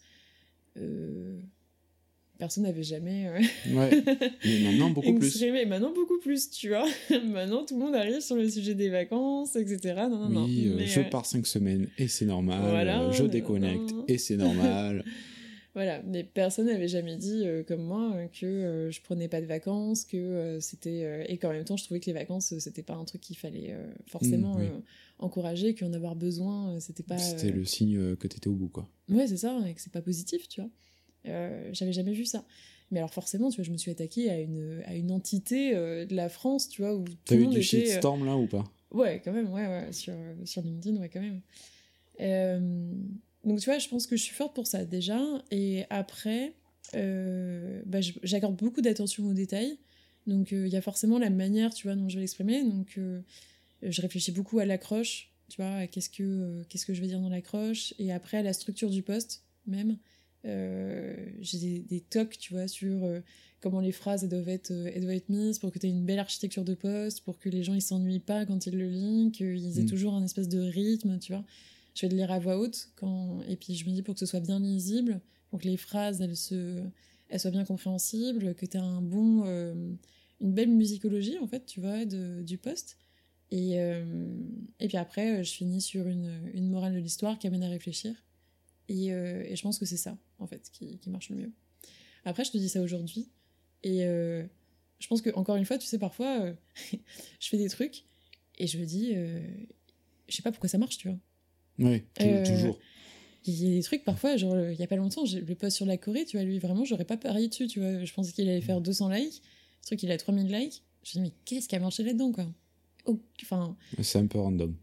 [2.40, 3.28] personne n'avait jamais.
[3.28, 4.02] Euh, ouais.
[4.44, 5.40] Mais maintenant, beaucoup plus.
[5.42, 6.88] Mais maintenant, beaucoup plus, tu vois.
[7.24, 9.94] maintenant, tout le monde arrive sur le sujet des vacances, etc.
[10.10, 10.80] Non, non, oui, non.
[10.80, 12.60] Euh, je pars cinq semaines et c'est normal.
[12.68, 15.04] Voilà, je déconnecte et c'est normal.
[15.74, 20.06] voilà, mais personne n'avait jamais dit, euh, comme moi, que je prenais pas de vacances,
[20.06, 21.26] que c'était.
[21.28, 23.76] et qu'en même temps, je trouvais que les vacances, c'était pas un truc qu'il fallait
[24.06, 24.82] forcément mmh,
[25.18, 27.18] encourager, qu'en avoir besoin, c'était pas.
[27.18, 28.88] C'était le signe que t'étais au bout, quoi.
[29.10, 30.70] Ouais, c'est ça, et que c'est pas positif, tu vois.
[31.26, 32.44] Euh, j'avais jamais vu ça.
[32.90, 36.06] Mais alors forcément, tu vois, je me suis attaquée à une, à une entité euh,
[36.06, 38.64] de la France, tu vois, où T'as eu du shitstorm là ou pas?
[38.90, 40.14] Ouais, quand même, ouais, ouais, sur,
[40.44, 41.40] sur LinkedIn, ouais, quand même.
[42.20, 42.92] Euh,
[43.44, 45.20] donc tu vois, je pense que je suis forte pour ça déjà.
[45.52, 46.54] Et après,
[46.92, 49.78] bah, j'accorde beaucoup d'attention aux détails.
[50.26, 52.64] Donc il y a forcément la manière, tu vois, dont je vais l'exprimer.
[52.64, 52.98] Donc
[53.82, 57.28] je réfléchis beaucoup à l'accroche, tu vois, qu'est-ce que, qu'est-ce que je vais dire dans
[57.30, 59.96] l'accroche, et après à la structure du poste même.
[60.44, 63.06] J'ai des, des, tocs, tu vois, sur
[63.60, 66.04] comment les phrases elles doivent, être, elles doivent être mises pour que tu aies une
[66.04, 69.32] belle architecture de poste, pour que les gens ils s'ennuient pas quand ils le lisent,
[69.32, 69.86] qu'ils aient mm.
[69.86, 71.44] toujours un espèce de rythme, tu vois.
[71.94, 73.40] Je vais le lire à voix haute, quand...
[73.48, 75.20] et puis je me dis pour que ce soit bien lisible,
[75.50, 76.82] pour que les phrases elles, se...
[77.28, 79.74] elles soient bien compréhensibles, que tu aies un bon, euh,
[80.40, 82.96] une belle musicologie en fait, tu vois, de, du poste.
[83.50, 84.04] Et, euh,
[84.78, 88.14] et puis après, je finis sur une, une morale de l'histoire qui amène à réfléchir.
[88.90, 91.52] Et, euh, et je pense que c'est ça, en fait, qui, qui marche le mieux.
[92.24, 93.30] Après, je te dis ça aujourd'hui,
[93.84, 94.44] et euh,
[94.98, 96.52] je pense que, encore une fois, tu sais, parfois, euh,
[97.40, 98.04] je fais des trucs
[98.58, 101.18] et je me dis, je sais pas pourquoi ça marche, tu vois.
[101.78, 102.78] Oui, toujours.
[103.46, 105.86] Il y a des trucs, parfois, genre, il y a pas longtemps, le post sur
[105.86, 108.04] la Corée, tu vois, lui, vraiment, j'aurais pas parié dessus, tu vois.
[108.04, 109.40] Je pensais qu'il allait faire 200 likes.
[109.82, 110.82] Le truc, il a 3000 likes.
[111.04, 112.52] Je me dis, mais qu'est-ce qui a marché là-dedans, quoi?
[113.42, 113.76] Enfin.
[114.02, 114.74] C'est un peu random.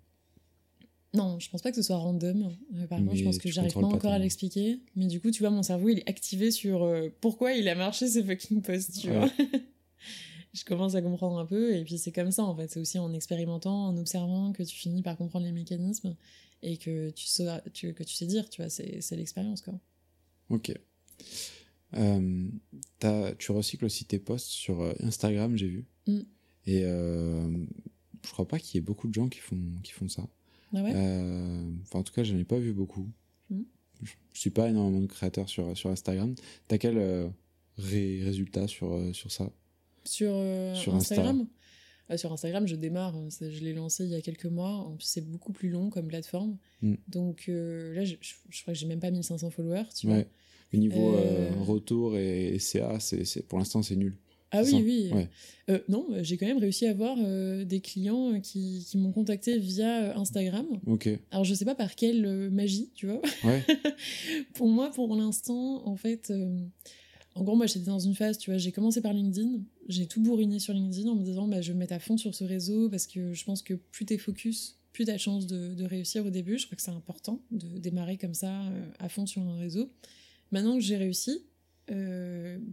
[1.13, 2.55] Non, je pense pas que ce soit random.
[2.75, 4.79] Euh, par contre, je pense que j'arrive pas encore à l'expliquer.
[4.95, 7.75] Mais du coup, tu vois, mon cerveau, il est activé sur euh, pourquoi il a
[7.75, 9.29] marché ce fucking post, tu vois.
[10.53, 11.75] je commence à comprendre un peu.
[11.75, 12.69] Et puis, c'est comme ça, en fait.
[12.69, 16.15] C'est aussi en expérimentant, en observant que tu finis par comprendre les mécanismes
[16.61, 18.69] et que tu sais, que tu sais dire, tu vois.
[18.69, 19.79] C'est l'expérience, quoi.
[20.49, 20.73] Ok.
[21.95, 22.49] Euh,
[23.37, 25.85] tu recycles aussi tes posts sur Instagram, j'ai vu.
[26.05, 26.19] Mm.
[26.65, 30.27] Et je crois pas qu'il y ait beaucoup de gens qui font, qui font ça.
[30.73, 33.07] Ah euh, en tout cas, je n'en ai pas vu beaucoup.
[33.49, 33.63] Hmm.
[34.01, 36.35] Je, ne suis pas énormément de créateurs sur, sur Instagram.
[36.67, 37.27] T'as quel euh,
[37.77, 39.49] résultat sur, euh, sur ça?
[40.03, 40.35] Sur,
[40.75, 41.47] sur Instagram?
[42.15, 43.15] Sur Instagram, je démarre.
[43.15, 43.27] Hein.
[43.41, 44.95] Je l'ai lancé il y a quelques mois.
[44.99, 46.57] C'est beaucoup plus long comme plateforme.
[46.81, 46.95] Hmm.
[47.07, 49.89] Donc là, je, je, crois que j'ai même pas 1500 followers.
[49.95, 50.23] Tu vois
[50.71, 51.17] Le niveau
[51.65, 54.17] retour et, et CA, c'est, pour l'instant, c'est nul.
[54.51, 55.27] Ah oui, oui.
[55.69, 59.57] Euh, non, j'ai quand même réussi à avoir euh, des clients qui, qui m'ont contacté
[59.59, 60.65] via euh, Instagram.
[60.85, 61.09] Ok.
[61.31, 63.21] Alors je sais pas par quelle magie, tu vois.
[63.43, 63.63] Ouais.
[64.53, 66.31] pour moi, pour l'instant, en fait,
[67.35, 70.21] en gros, moi j'étais dans une phase, tu vois, j'ai commencé par LinkedIn, j'ai tout
[70.21, 72.45] bourriné sur LinkedIn en me disant, bah, je vais me mettre à fond sur ce
[72.45, 76.25] réseau parce que je pense que plus t'es focus, plus t'as chance de, de, réussir
[76.25, 76.57] au début.
[76.57, 78.61] Je crois que c'est important de démarrer comme ça
[78.99, 79.91] à fond sur un réseau.
[80.51, 81.43] Maintenant que j'ai réussi,
[81.89, 81.95] bah,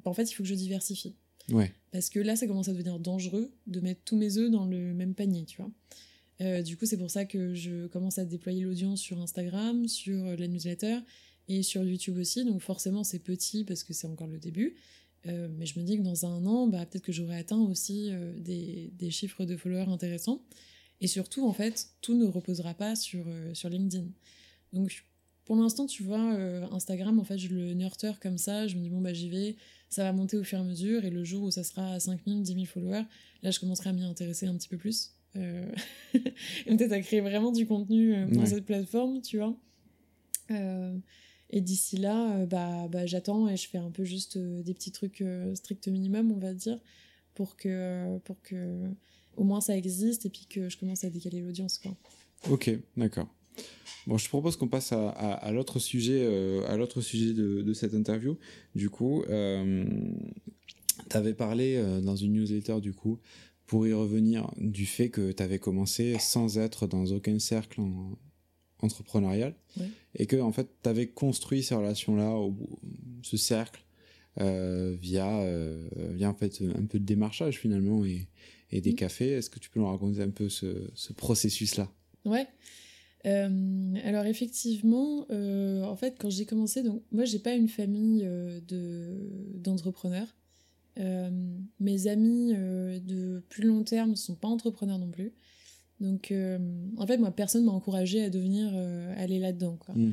[0.05, 1.17] en fait, il faut que je diversifie.
[1.93, 4.95] Parce que là, ça commence à devenir dangereux de mettre tous mes œufs dans le
[4.95, 5.71] même panier, tu vois.
[6.41, 10.25] Euh, du coup, c'est pour ça que je commence à déployer l'audience sur Instagram, sur
[10.37, 10.99] la newsletter
[11.49, 12.45] et sur YouTube aussi.
[12.45, 14.77] Donc forcément, c'est petit parce que c'est encore le début.
[15.27, 18.11] Euh, mais je me dis que dans un an, bah, peut-être que j'aurai atteint aussi
[18.11, 20.43] euh, des, des, chiffres de followers intéressants.
[21.01, 24.07] Et surtout, en fait, tout ne reposera pas sur, sur LinkedIn.
[24.73, 25.05] Donc,
[25.45, 26.21] pour l'instant, tu vois,
[26.73, 28.67] Instagram, en fait, je le nurture comme ça.
[28.67, 29.57] Je me dis, bon, bah, j'y vais
[29.95, 32.01] ça va monter au fur et à mesure, et le jour où ça sera à
[32.01, 33.05] 5000, 10 000 followers,
[33.43, 35.13] là je commencerai à m'y intéresser un petit peu plus.
[35.37, 35.71] Euh...
[36.15, 39.57] et peut-être à créer vraiment du contenu euh, pour cette plateforme, tu vois.
[40.51, 40.97] Euh...
[41.51, 45.23] Et d'ici là, bah, bah, j'attends et je fais un peu juste des petits trucs
[45.55, 46.81] strict minimum, on va dire,
[47.35, 48.91] pour que, pour que
[49.37, 51.79] au moins ça existe et puis que je commence à décaler l'audience.
[51.79, 51.95] Quoi.
[52.51, 53.29] Ok, d'accord.
[54.07, 57.63] Bon, je te propose qu'on passe à, à, l'autre sujet, euh, à l'autre sujet de,
[57.63, 58.39] de, cette interview.
[58.75, 59.85] Du coup, euh,
[61.09, 63.19] tu avais parlé euh, dans une newsletter, du coup,
[63.67, 67.81] pour y revenir, du fait que tu avais commencé sans être dans aucun cercle
[68.81, 69.55] entrepreneurial
[70.15, 72.37] et que, en fait, tu avais construit ces relations-là,
[73.23, 73.83] ce cercle,
[74.37, 75.47] via,
[75.97, 78.29] via, en fait, un peu de démarchage finalement et,
[78.71, 79.31] et des cafés.
[79.31, 81.91] Est-ce que tu peux nous raconter un peu ce, ce processus-là?
[82.27, 82.47] Ouais.
[83.27, 88.23] Euh, alors effectivement, euh, en fait, quand j'ai commencé, donc moi j'ai pas une famille
[88.25, 89.17] euh, de
[89.55, 90.35] d'entrepreneurs.
[91.81, 95.33] mes amis de plus long terme sont pas entrepreneurs non plus.
[96.01, 96.33] Donc
[96.97, 98.73] en fait, moi personne m'a encouragé à devenir
[99.17, 99.79] aller là-dedans.
[99.95, 100.11] Mm.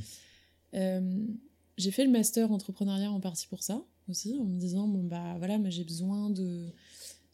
[1.78, 5.36] j'ai fait le master entrepreneuriat en partie pour ça aussi, en me disant bon bah
[5.38, 6.68] voilà, mais j'ai besoin de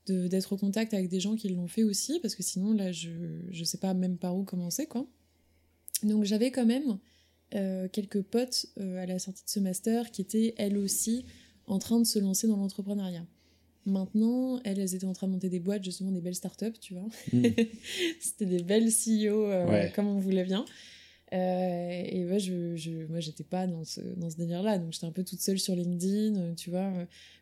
[0.07, 3.09] d'être au contact avec des gens qui l'ont fait aussi parce que sinon là je
[3.51, 5.05] je sais pas même par où commencer quoi.
[6.03, 6.99] Donc j'avais quand même
[7.55, 11.23] euh, quelques potes euh, à la sortie de ce master qui étaient elles aussi
[11.65, 13.25] en train de se lancer dans l'entrepreneuriat.
[13.85, 16.93] Maintenant, elles, elles étaient en train de monter des boîtes, justement des belles startups, tu
[16.93, 17.07] vois.
[17.31, 17.45] Mm.
[18.19, 20.65] C'était des belles CEO euh, comme on voulait bien.
[21.31, 24.77] et moi, je, je, moi, j'étais pas dans ce, dans ce délire-là.
[24.77, 26.91] Donc, j'étais un peu toute seule sur LinkedIn, tu vois.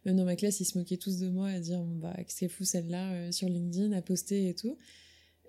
[0.06, 2.50] Même dans ma classe, ils se moquaient tous de moi à dire, bah, qu'est-ce qu'elle
[2.50, 4.78] fout celle-là sur LinkedIn, à poster et tout.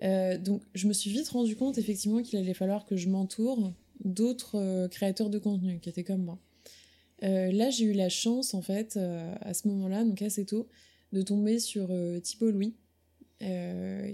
[0.03, 3.73] Euh, donc je me suis vite rendu compte effectivement qu'il allait falloir que je m'entoure
[4.03, 6.39] d'autres euh, créateurs de contenu qui étaient comme moi.
[7.23, 10.67] Euh, là j'ai eu la chance en fait à ce moment-là, donc assez tôt,
[11.13, 11.89] de tomber sur
[12.21, 12.75] Thibault Louis,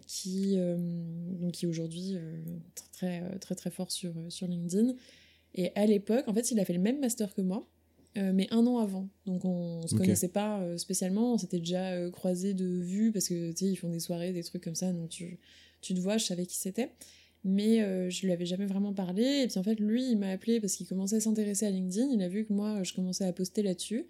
[0.07, 2.15] qui, donc qui est aujourd'hui
[2.93, 4.93] très, très, très fort sur, sur LinkedIn.
[5.55, 7.67] Et à l'époque, en fait, il a fait le même master que moi,
[8.15, 9.09] mais un an avant.
[9.25, 13.51] Donc on se connaissait pas spécialement, on s'était déjà croisé croisés de vue parce que
[13.51, 15.39] tu sais, ils font des soirées, des trucs comme ça, donc tu,
[15.84, 16.89] tu te vois, je savais qui c'était
[17.43, 19.43] mais euh, je lui avais jamais vraiment parlé.
[19.43, 22.09] Et puis en fait, lui, il m'a appelé parce qu'il commençait à s'intéresser à LinkedIn.
[22.11, 24.07] Il a vu que moi, je commençais à poster là-dessus.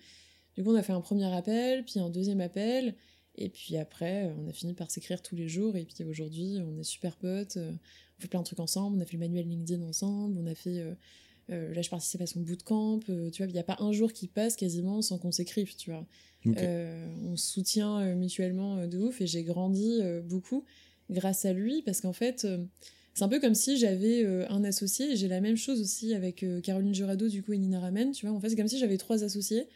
[0.56, 2.96] Du coup, on a fait un premier appel, puis un deuxième appel.
[3.36, 5.76] Et puis après, on a fini par s'écrire tous les jours.
[5.76, 7.58] Et puis aujourd'hui, on est super potes.
[7.58, 8.98] On fait plein de trucs ensemble.
[8.98, 10.38] On a fait le manuel LinkedIn ensemble.
[10.38, 10.80] On a fait.
[10.80, 10.94] Euh,
[11.50, 13.00] euh, là, je participe à son bootcamp.
[13.00, 15.90] tu vois, il n'y a pas un jour qui passe quasiment sans qu'on s'écrive, tu
[15.90, 16.06] vois.
[16.46, 19.20] on se soutient mutuellement de ouf.
[19.22, 20.64] Et j'ai grandi beaucoup
[21.10, 22.46] grâce à lui parce qu'en fait
[23.14, 26.42] c'est un peu comme si j'avais euh, un associé, j'ai la même chose aussi avec
[26.44, 28.36] euh, Caroline Jurado du coup et Nina Ramen, tu vois.
[28.36, 29.68] En fait, c'est comme si j'avais trois associés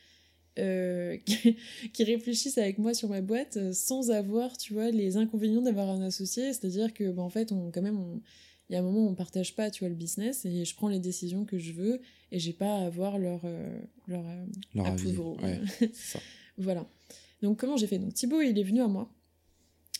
[0.58, 1.18] euh,
[1.94, 6.02] qui, réfléchissent avec moi sur ma boîte sans avoir, tu vois, les inconvénients d'avoir un
[6.02, 6.52] associé.
[6.52, 8.20] C'est-à-dire que, bah, en fait, on, quand même,
[8.70, 10.76] il y a un moment où on partage pas, tu vois, le business et je
[10.76, 12.02] prends les décisions que je veux
[12.32, 13.42] et j'ai pas à avoir leur,
[14.08, 14.24] leur,
[14.74, 15.16] leur avis.
[15.16, 15.62] Ouais,
[15.94, 16.20] ça.
[16.58, 16.90] voilà.
[17.44, 18.00] Donc, comment j'ai fait?
[18.00, 19.14] Donc, Thibaut, il est venu à moi.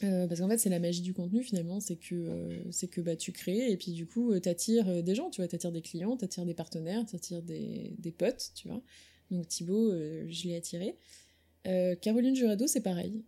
[0.04, 3.02] Euh, parce qu'en fait, c'est la magie du contenu finalement, c'est que, euh, c'est que
[3.02, 5.82] bah, tu crées et puis du coup, euh, t'attires des gens, tu vois, t'attires des
[5.82, 8.82] clients, t'attires des partenaires, t'attires des, des potes, tu vois.
[9.32, 10.96] Donc Thibaut, je l'ai attiré.
[12.02, 13.24] Caroline Jurado, c'est pareil.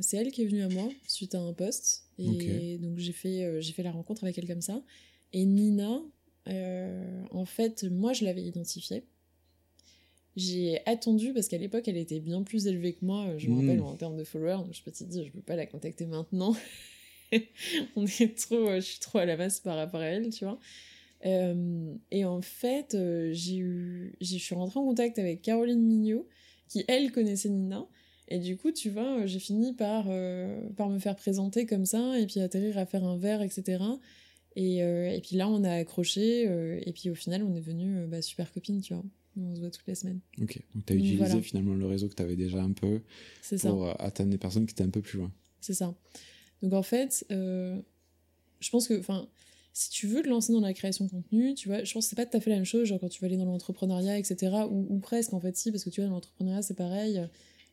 [0.00, 2.04] c'est elle qui est venue à moi suite à un post.
[2.18, 4.82] Et donc j'ai fait, j'ai fait la rencontre avec elle comme ça.
[5.34, 6.00] Et Nina,
[6.46, 9.04] en fait, moi je l'avais identifiée.
[10.36, 13.80] J'ai attendu parce qu'à l'époque, elle était bien plus élevée que moi, je me rappelle
[13.80, 13.86] hmm.
[13.86, 14.64] en termes de followers.
[14.64, 16.56] Donc je me suis dit, je peux pas la contacter maintenant.
[17.96, 20.58] On est trop, je suis trop à la masse par rapport à elle, tu vois.
[21.26, 26.26] Euh, et en fait, euh, j'ai eu, je suis rentrée en contact avec Caroline Mignot,
[26.68, 27.86] qui elle connaissait Nina.
[28.28, 32.18] Et du coup, tu vois, j'ai fini par, euh, par me faire présenter comme ça,
[32.18, 33.82] et puis atterrir à faire un verre, etc.
[34.56, 38.22] Et, et puis là, on a accroché, et puis au final, on est venu bah,
[38.22, 39.04] super copines, tu vois.
[39.36, 40.20] On se voit toutes les semaines.
[40.40, 43.00] Ok, donc tu as utilisé finalement le réseau que tu avais déjà un peu
[43.60, 45.32] pour euh, atteindre des personnes qui étaient un peu plus loin.
[45.60, 45.94] C'est ça.
[46.62, 47.80] Donc en fait, euh,
[48.60, 49.28] je pense que, enfin,
[49.72, 52.10] si tu veux te lancer dans la création de contenu, tu vois, je pense que
[52.10, 54.18] c'est pas tout à fait la même chose, genre quand tu vas aller dans l'entrepreneuriat,
[54.18, 57.20] etc., ou, presque en fait, si, parce que tu vois, dans l'entrepreneuriat, c'est pareil.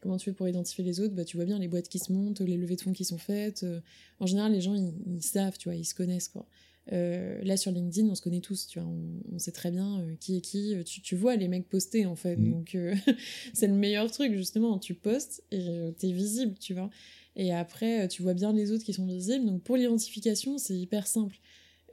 [0.01, 1.13] Comment tu fais pour identifier les autres?
[1.13, 3.19] Bah, Tu vois bien les boîtes qui se montent, les levées de fonds qui sont
[3.19, 3.61] faites.
[3.61, 3.79] Euh,
[4.19, 6.47] en général, les gens, ils, ils savent, tu vois, ils se connaissent, quoi.
[6.91, 8.89] Euh, là sur LinkedIn, on se connaît tous, tu vois,
[9.31, 10.75] on, sait très bien euh, qui est qui.
[10.75, 12.51] Euh, tu, vois les mecs poster en fait, mm.
[12.51, 12.77] donc
[13.53, 14.77] c'est le meilleur truc justement.
[14.77, 16.89] Tu postes et t'es visible, tu vois.
[17.37, 19.45] Et après, tu vois bien les autres qui sont visibles.
[19.45, 21.39] Donc pour l'identification, c'est hyper simple.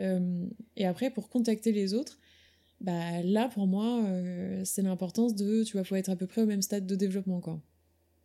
[0.00, 2.18] et après, pour contacter les autres,
[2.80, 4.04] bah là pour moi,
[4.64, 7.40] c'est l'importance de, tu vois, faut être à peu près au même stade de développement,
[7.40, 7.62] quoi.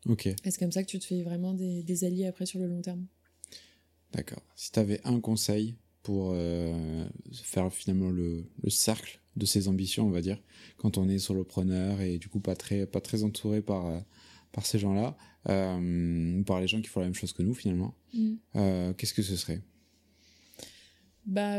[0.07, 0.25] Ok.
[0.25, 2.67] Et c'est comme ça que tu te fais vraiment des, des alliés après sur le
[2.67, 3.05] long terme.
[4.11, 4.43] D'accord.
[4.55, 10.05] Si tu avais un conseil pour euh, faire finalement le, le, cercle de ses ambitions,
[10.05, 10.37] on va dire,
[10.77, 13.99] quand on est solopreneur et du coup pas très, pas très entouré par, euh,
[14.51, 15.17] par ces gens-là,
[15.49, 17.95] euh, par les gens qui font la même chose que nous finalement.
[18.13, 18.33] Mm.
[18.57, 19.61] Euh, qu'est-ce que ce serait?
[21.25, 21.57] Bah,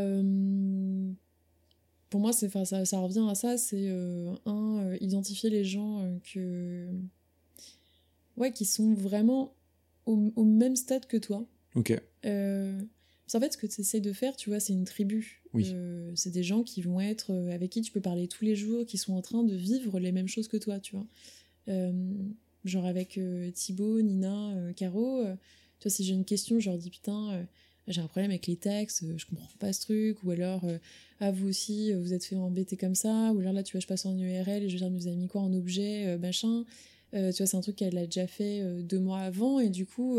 [2.11, 3.88] pour moi, c'est, ça, ça revient à ça, c'est
[4.45, 6.86] un, identifier les gens que,
[8.36, 9.55] ouais, qui sont vraiment
[10.05, 11.47] au, au même stade que toi.
[11.76, 11.99] Ok.
[13.32, 15.44] Euh, en fait, ce que tu essaies de faire, tu vois, c'est une tribu.
[15.62, 18.56] Euh, c'est des gens qui vont être euh, avec qui tu peux parler tous les
[18.56, 21.06] jours, qui sont en train de vivre les mêmes choses que toi, tu vois.
[21.68, 21.92] Euh,
[22.64, 23.20] genre avec
[23.54, 25.22] Thibaut, Nina, Caro,
[25.80, 27.46] toi, si j'ai une question, je leur dis putain,
[27.88, 30.64] j'ai un problème avec les taxes, je comprends pas ce truc, ou alors,
[31.20, 33.86] ah, vous aussi, vous êtes fait embêter comme ça, ou alors là, tu vois, je
[33.86, 36.64] passe en URL et je viens nous avez mis quoi en objet, machin.
[37.12, 40.18] tu vois, c'est un truc qu'elle a déjà fait deux mois avant, et du coup,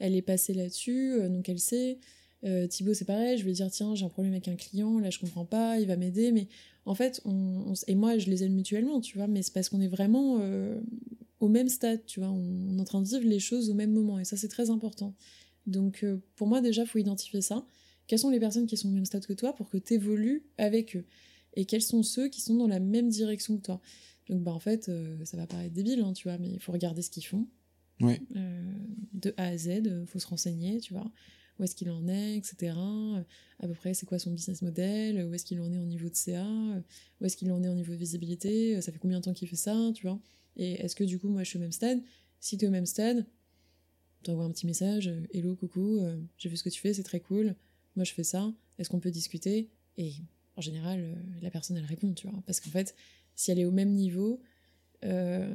[0.00, 1.98] elle est passée là-dessus, donc elle sait.
[2.44, 5.10] Euh, Thibaut, c'est pareil, je vais dire tiens, j'ai un problème avec un client, là
[5.10, 6.48] je comprends pas, il va m'aider, mais
[6.84, 9.80] en fait, on, et moi je les aime mutuellement, tu vois, mais c'est parce qu'on
[9.80, 10.78] est vraiment euh,
[11.40, 13.92] au même stade, tu vois, on, est en train de vivre les choses au même
[13.92, 15.14] moment, et ça c'est très important.
[15.66, 17.66] Donc euh, pour moi déjà, il faut identifier ça.
[18.06, 20.44] Quelles sont les personnes qui sont au même stade que toi pour que tu évolues
[20.58, 21.04] avec eux?
[21.54, 23.80] Et quels sont ceux qui sont dans la même direction que toi?
[24.28, 24.90] Donc bah en fait,
[25.24, 27.48] ça va paraître débile, hein, tu vois, mais il faut regarder ce qu'ils font.
[28.00, 28.20] Ouais.
[29.14, 31.10] de A à Z, il faut se renseigner, tu vois
[31.58, 32.74] où est-ce qu'il en est, etc.
[33.60, 36.08] À peu près, c'est quoi son business model, où est-ce qu'il en est au niveau
[36.08, 36.46] de CA,
[37.20, 39.48] où est-ce qu'il en est au niveau de visibilité, ça fait combien de temps qu'il
[39.48, 40.20] fait ça, tu vois?
[40.56, 42.00] Et est-ce que du coup, moi, je suis au même stade?
[42.40, 43.26] Si tu es au même stade,
[44.22, 47.02] tu envoies un petit message, hello, coucou, euh, j'ai vu ce que tu fais, c'est
[47.02, 47.54] très cool,
[47.94, 49.70] moi je fais ça, est-ce qu'on peut discuter?
[49.98, 50.14] Et
[50.56, 52.42] en général, euh, la personne, elle répond, tu vois.
[52.46, 52.94] Parce qu'en fait,
[53.34, 54.40] si elle est au même niveau,
[55.04, 55.54] euh,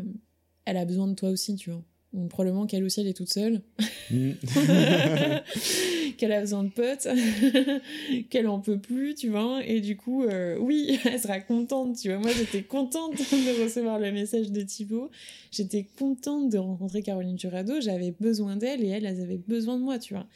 [0.66, 1.84] elle a besoin de toi aussi, tu vois.
[2.30, 3.62] probablement qu'elle aussi, elle est toute seule.
[4.10, 4.32] Mm.
[6.22, 7.08] qu'elle a besoin de potes.
[8.30, 9.66] qu'elle en peut plus, tu vois.
[9.66, 12.20] Et du coup, euh, oui, elle sera contente, tu vois.
[12.20, 15.10] Moi, j'étais contente de recevoir le message de Thibaut.
[15.50, 17.82] J'étais contente de rencontrer Caroline Jurado.
[17.82, 20.28] J'avais besoin d'elle et elle, elle avait besoin de moi, tu vois.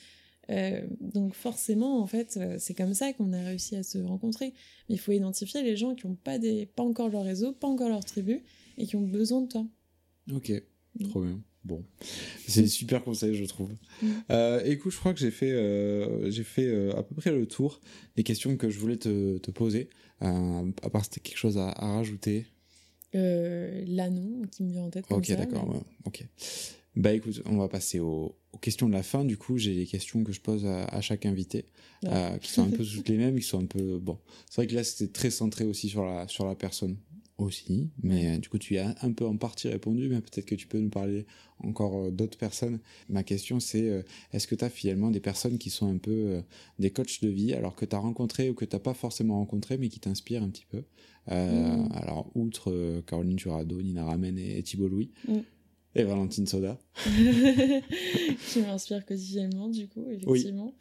[0.49, 4.53] Euh, donc forcément, en fait, euh, c'est comme ça qu'on a réussi à se rencontrer.
[4.89, 6.65] Mais il faut identifier les gens qui n'ont pas, des...
[6.65, 8.41] pas encore leur réseau, pas encore leur tribu,
[8.79, 9.67] et qui ont besoin de toi.
[10.33, 10.51] Ok,
[10.99, 11.09] mm.
[11.09, 11.39] trop bien.
[11.65, 11.83] Bon,
[12.47, 13.71] c'est super conseil, je trouve.
[14.01, 14.07] Mm.
[14.29, 17.47] Euh, écoute, je crois que j'ai fait, euh, j'ai fait euh, à peu près le
[17.47, 17.81] tour
[18.15, 19.89] des questions que je voulais te, te poser.
[20.21, 22.45] à part, c'était quelque chose à, rajouter
[23.13, 25.05] Là, non, qui me vient en tête.
[25.09, 25.83] ok, d'accord.
[26.05, 26.25] ok.
[26.95, 29.25] Bah écoute, on va passer aux, questions de la fin.
[29.25, 31.65] Du coup, j'ai des questions que je pose à, chaque invité,
[32.41, 34.19] qui sont un peu toutes les mêmes, qui sont un peu bon.
[34.49, 36.97] C'est vrai que là, c'était très centré aussi sur la sur la personne
[37.37, 40.67] aussi, mais du coup tu as un peu en partie répondu, mais peut-être que tu
[40.67, 41.25] peux nous parler
[41.59, 42.79] encore euh, d'autres personnes.
[43.09, 46.11] Ma question c'est, euh, est-ce que tu as finalement des personnes qui sont un peu
[46.11, 46.41] euh,
[46.79, 49.35] des coachs de vie, alors que tu as rencontré ou que tu n'as pas forcément
[49.35, 50.83] rencontré, mais qui t'inspirent un petit peu?
[51.27, 51.89] Mm.
[51.95, 55.09] Alors, outre Caroline Jurado, Nina Ramen et, Thibault Louis.
[55.27, 55.39] Mm.
[55.95, 56.77] Et Valentine Soda.
[57.03, 60.75] qui m'inspire quotidiennement, du coup, effectivement.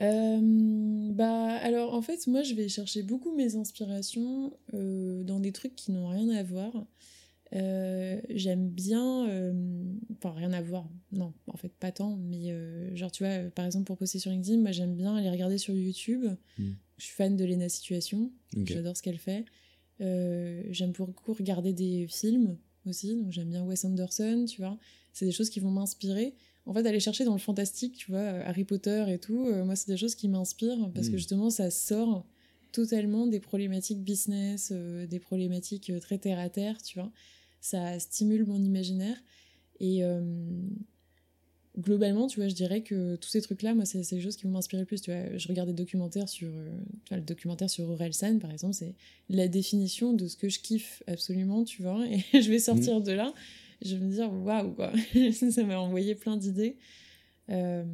[0.00, 5.52] Euh, bah alors en fait moi je vais chercher beaucoup mes inspirations euh, dans des
[5.52, 6.86] trucs qui n'ont rien à voir.
[7.54, 9.24] Euh, j'aime bien,
[10.16, 12.52] enfin rien à voir, non en fait pas tant, mais
[12.96, 15.74] genre tu vois par exemple pour poster sur LinkedIn, moi j'aime bien aller regarder sur
[15.74, 16.24] YouTube.
[16.58, 16.72] Hmm.
[16.96, 18.32] Je suis fan de Lena Situation,
[18.64, 19.44] j'adore ce qu'elle fait.
[20.00, 24.76] j'aime beaucoup regarder des films aussi, donc j'aime bien Wes Anderson, tu vois.
[25.12, 26.34] C'est des choses qui vont m'inspirer
[26.66, 29.64] en fait, aller chercher dans le fantastique, tu vois, euh, Harry Potter et tout, euh,
[29.64, 31.18] moi, c'est des choses qui m'inspirent parce que mm.
[31.18, 32.24] justement, ça sort
[32.72, 37.10] totalement des problématiques business, euh, des problématiques très terre à terre, tu vois.
[37.60, 39.16] Ça stimule mon imaginaire.
[39.80, 40.02] Et
[41.78, 44.50] globalement, tu vois, je dirais que tous ces trucs-là, moi, c'est les choses qui vont
[44.50, 45.00] m'inspirer le plus.
[45.00, 46.48] Tu vois, je regarde des documentaires sur.
[47.04, 48.94] tu vois, le documentaire sur Orelsan, par exemple, c'est
[49.30, 52.06] la définition de ce que je kiffe absolument, tu vois.
[52.06, 53.02] Et je vais sortir mm.
[53.02, 53.34] de là
[53.84, 54.92] je vais me dire waouh quoi.
[55.50, 56.76] Ça m'a envoyé plein d'idées.
[57.50, 57.84] Euh,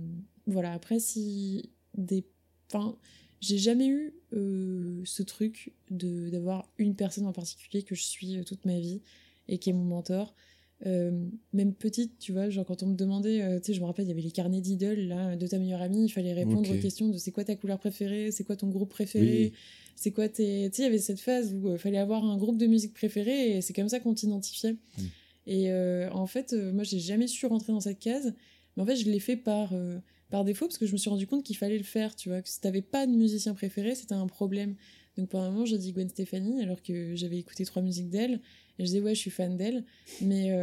[0.47, 2.24] voilà après si des
[2.68, 2.97] enfin
[3.41, 8.38] j'ai jamais eu euh, ce truc de d'avoir une personne en particulier que je suis
[8.38, 9.01] euh, toute ma vie
[9.49, 10.34] et qui est mon mentor.
[10.82, 14.09] Même petite tu vois genre quand on me demandait tu sais je me rappelle il
[14.09, 17.11] y avait les carnets d'idoles là de ta meilleure amie il fallait répondre aux questions
[17.11, 19.53] de c'est quoi ta couleur préférée c'est quoi ton groupe préféré
[19.95, 22.38] c'est quoi tes tu sais il y avait cette phase où il fallait avoir un
[22.38, 24.72] groupe de musique préféré et c'est comme ça qu'on t'identifiait.
[24.72, 25.03] Mmh.
[25.47, 28.34] Et euh, en fait, euh, moi, j'ai jamais su rentrer dans cette case.
[28.76, 29.99] Mais en fait, je l'ai fait par, euh,
[30.30, 32.43] par défaut parce que je me suis rendu compte qu'il fallait le faire, tu vois.
[32.43, 34.76] Que si t'avais pas de musicien préféré, c'était un problème.
[35.16, 38.34] Donc, pendant un moment, j'ai dit Gwen Stefani alors que j'avais écouté trois musiques d'elle.
[38.78, 39.84] Et je disais, ouais, je suis fan d'elle.
[40.22, 40.57] Mais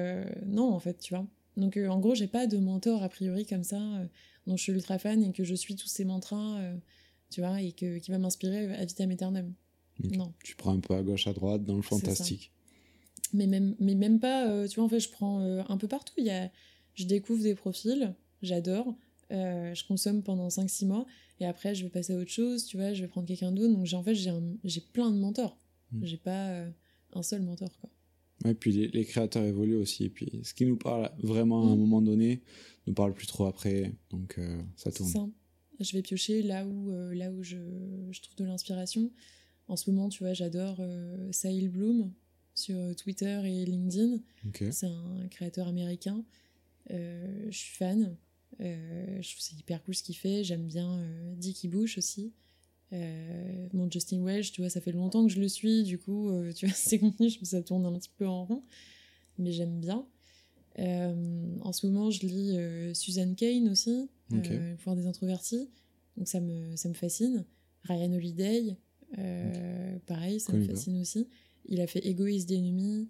[0.45, 1.27] non, en fait, tu vois.
[1.57, 3.79] Donc, en gros, j'ai pas de mentor a priori comme ça,
[4.47, 6.59] dont je suis ultra fan et que je suis tous ces mantras,
[7.29, 9.53] tu vois, et que, qui va m'inspirer à vitam aeternam.
[9.99, 10.33] Non.
[10.43, 12.51] Tu prends un peu à gauche, à droite dans le fantastique
[13.33, 15.87] mais même, mais même pas, euh, tu vois, en fait, je prends euh, un peu
[15.87, 16.13] partout.
[16.17, 16.51] Il y a,
[16.95, 18.95] je découvre des profils, j'adore,
[19.31, 21.05] euh, je consomme pendant 5-6 mois,
[21.39, 23.73] et après, je vais passer à autre chose, tu vois, je vais prendre quelqu'un d'autre.
[23.73, 25.59] Donc, en fait, j'ai plein de mentors.
[25.91, 26.05] Mm.
[26.05, 26.65] J'ai pas
[27.13, 27.89] un seul mentor, quoi.
[28.45, 30.05] Ouais, puis les, créateurs évoluent aussi.
[30.05, 31.79] Et puis, ce qui nous parle vraiment à un mm.
[31.79, 32.41] moment donné,
[32.85, 33.93] nous parle plus trop après.
[34.09, 34.39] Donc,
[34.75, 35.09] ça tourne.
[35.09, 35.27] Ça.
[35.79, 37.57] Je vais piocher là où, là où je,
[38.11, 39.11] je trouve de l'inspiration.
[39.67, 40.81] En ce moment, tu vois, j'adore
[41.31, 42.11] Sahil Bloom,
[42.57, 44.19] sur Twitter et LinkedIn.
[44.71, 46.23] C'est un créateur américain.
[46.91, 48.15] Euh, je suis fan.
[48.61, 50.43] Euh, je trouve c'est hyper cool ce qu'il fait.
[50.43, 52.33] J'aime bien euh, Dickie Bush aussi.
[52.91, 55.83] mon Justin Welch, tu vois, ça fait longtemps que je le suis.
[55.83, 58.63] Du coup, tu vois, ses contenus, ça tourne un petit peu en rond.
[59.37, 60.05] Mais j'aime bien.
[60.77, 65.69] en ce moment, je lis Susan Kane aussi, Le pouvoir des introvertis.
[66.15, 67.45] Donc ça me, ça me fascine.
[67.83, 68.77] Ryan Holiday,
[70.07, 71.27] pareil, ça me fascine aussi.
[71.67, 73.09] Il a fait Égoïste d'ennemi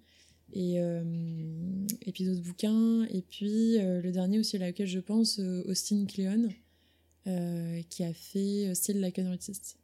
[0.53, 1.03] et, euh,
[2.01, 3.05] et puis d'autres bouquins.
[3.11, 6.49] Et puis euh, le dernier aussi à lequel je pense, euh, Austin Kleon,
[7.89, 9.77] qui a fait Still Like an Artist.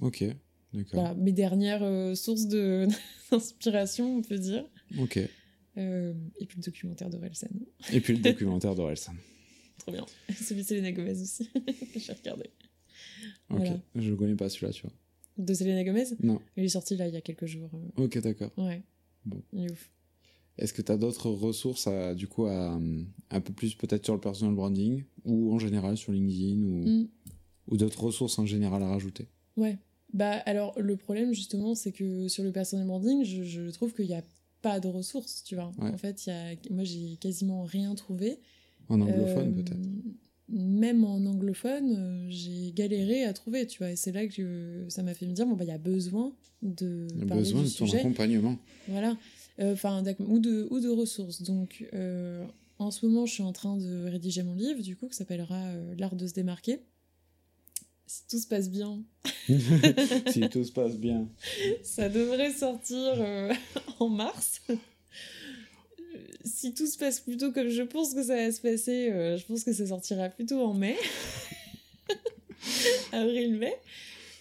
[0.00, 0.24] Ok,
[0.72, 1.00] d'accord.
[1.00, 2.46] Voilà, mes dernières sources
[3.30, 4.64] d'inspiration, on peut dire.
[4.98, 5.18] Ok.
[5.18, 5.26] et
[6.46, 7.48] puis le documentaire d'Orelsan.
[7.92, 9.12] Et puis le documentaire d'Orelsan.
[9.78, 10.06] Trop bien.
[10.34, 11.50] Celui de Selena Gomez aussi,
[11.92, 12.50] que j'ai regardé.
[13.50, 14.92] Ok, je ne connais pas celui-là, tu vois.
[15.38, 16.40] De Selena Gomez Non.
[16.56, 17.70] Il est sorti là il y a quelques jours.
[17.74, 18.04] Euh.
[18.04, 18.50] Ok, d'accord.
[18.56, 18.82] Ouais.
[19.24, 19.42] Bon.
[19.52, 19.90] Il est ouf.
[20.58, 22.80] Est-ce que tu as d'autres ressources à, du coup, à,
[23.30, 27.08] un peu plus peut-être sur le personal branding ou en général sur LinkedIn ou, mm.
[27.68, 29.28] ou d'autres ressources en général à rajouter?
[29.56, 29.78] Ouais.
[30.14, 34.06] Bah alors le problème justement c'est que sur le personal branding je, je trouve qu'il
[34.06, 34.22] y a
[34.62, 35.72] pas de ressources, tu vois.
[35.78, 38.40] En fait, y a, moi, j'ai quasiment rien trouvé.
[38.88, 39.78] En anglophone, peut-être
[40.48, 43.92] même en anglophone, euh, j'ai galéré à trouver, tu vois.
[43.92, 46.32] Et c'est là que ça m'a fait me dire, bon, bah, il y a besoin
[46.62, 47.06] de.
[47.14, 48.58] Il y a besoin de ton accompagnement.
[48.88, 49.16] Voilà.
[49.60, 51.42] Euh, enfin, ou, de, ou de ressources.
[51.42, 52.46] Donc, euh,
[52.78, 55.60] en ce moment, je suis en train de rédiger mon livre, du coup, qui s'appellera
[55.98, 56.80] L'art de se démarquer.
[58.06, 59.02] Si tout se passe bien.
[59.48, 61.28] si tout se passe bien.
[61.82, 63.52] Ça devrait sortir
[63.98, 64.62] en mars
[66.48, 69.46] si tout se passe plutôt comme je pense que ça va se passer, euh, je
[69.46, 70.96] pense que ça sortira plutôt en mai.
[73.12, 73.74] Avril-mai.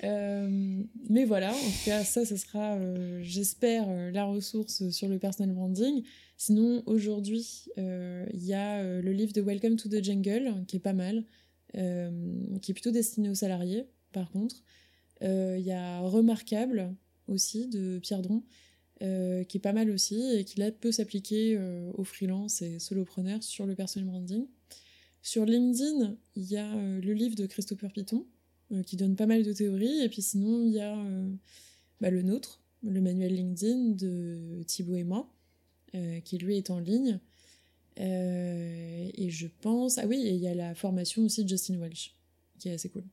[0.04, 5.20] Euh, mais voilà, en tout cas, ça, ce sera, euh, j'espère, la ressource sur le
[5.20, 6.04] personal branding.
[6.38, 10.94] Sinon, aujourd'hui, il y a le livre de Welcome to the Jungle, qui est pas
[10.94, 11.26] mal,
[11.74, 14.58] qui est plutôt destiné aux salariés, par contre.
[15.22, 16.96] Il y a Remarquable,
[17.28, 18.44] aussi, de Pierre Dron,
[19.04, 22.80] euh, qui est pas mal aussi et qui là peut s'appliquer euh, aux freelance et
[22.80, 24.48] solopreneurs sur le personal branding.
[25.22, 28.26] Sur LinkedIn, il y a euh, le livre de Christopher Piton
[28.86, 30.94] qui donne pas mal de théories et puis sinon il y a
[32.02, 35.34] bah, le nôtre, le manuel LinkedIn de Thibaut et moi,
[36.26, 37.18] qui lui est en ligne.
[37.96, 39.98] et je pense.
[40.00, 42.14] Ah oui, il y a la formation aussi de Justin Welch,
[42.60, 43.06] qui est assez cool.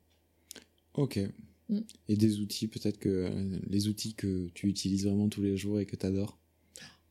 [0.95, 1.21] Ok,
[1.69, 1.81] Mm.
[2.09, 5.81] Et des outils, peut-être que euh, les outils que tu utilises vraiment tous les jours
[5.81, 6.39] et que tu adores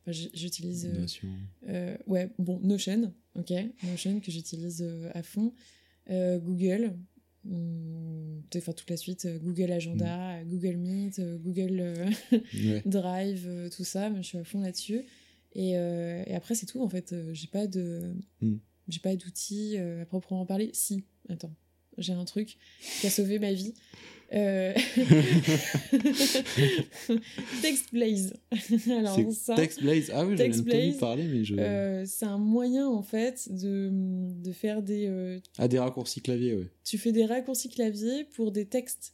[0.05, 0.85] bah, J'utilise.
[0.85, 1.29] Euh, Notion.
[1.67, 3.51] Euh, ouais, bon, Notion, ok.
[3.83, 4.83] Notion que j'utilise
[5.13, 5.53] à fond.
[6.09, 6.97] Google,
[7.45, 10.49] mm, enfin toute la suite, Google Agenda, mm.
[10.49, 12.09] Google Meet, Google
[12.85, 15.03] Drive, tout ça, je suis à fond là-dessus.
[15.55, 17.15] Et, et, après, c'est tout en fait.
[17.31, 18.13] J'ai pas de.
[18.89, 20.71] J'ai pas d'outils à proprement parler.
[20.73, 21.55] Si, attends,
[21.97, 22.57] j'ai un truc
[22.99, 23.73] qui a sauvé ma vie.
[24.33, 24.73] Euh...
[27.61, 28.33] TextBlaze.
[28.89, 30.11] Alors ça, TextBlaze.
[30.13, 31.55] Ah oui, j'avais entendu parler, mais je.
[31.55, 35.05] Euh, c'est un moyen en fait de, de faire des.
[35.07, 36.65] Euh, ah, des raccourcis clavier, oui.
[36.83, 39.13] Tu fais des raccourcis clavier pour des textes.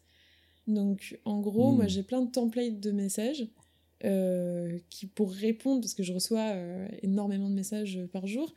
[0.68, 1.90] Donc, en gros, moi, hmm.
[1.90, 3.48] j'ai plein de templates de messages
[4.06, 6.54] euh, qui, pour répondre, parce que je reçois
[7.02, 8.54] énormément de messages par jour,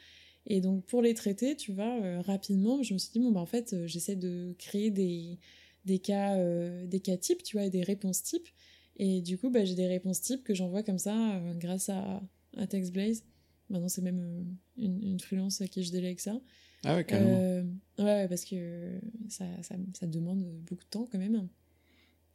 [0.47, 3.47] et donc pour les traiter, tu vois, rapidement, je me suis dit, bon, bah, en
[3.47, 5.39] fait, j'essaie de créer des
[5.85, 8.49] des cas, euh, des cas types, tu vois, et des réponses types.
[8.97, 12.23] Et du coup, bah, j'ai des réponses types que j'envoie comme ça euh, grâce à,
[12.57, 13.25] à TextBlaze.
[13.71, 14.43] Maintenant, c'est même euh,
[14.77, 16.41] une, une, freelance à qui je délègue ça.
[16.85, 17.65] Ah ouais, carrément.
[17.99, 21.49] ouais, parce que ça, ça, ça, demande beaucoup de temps quand même.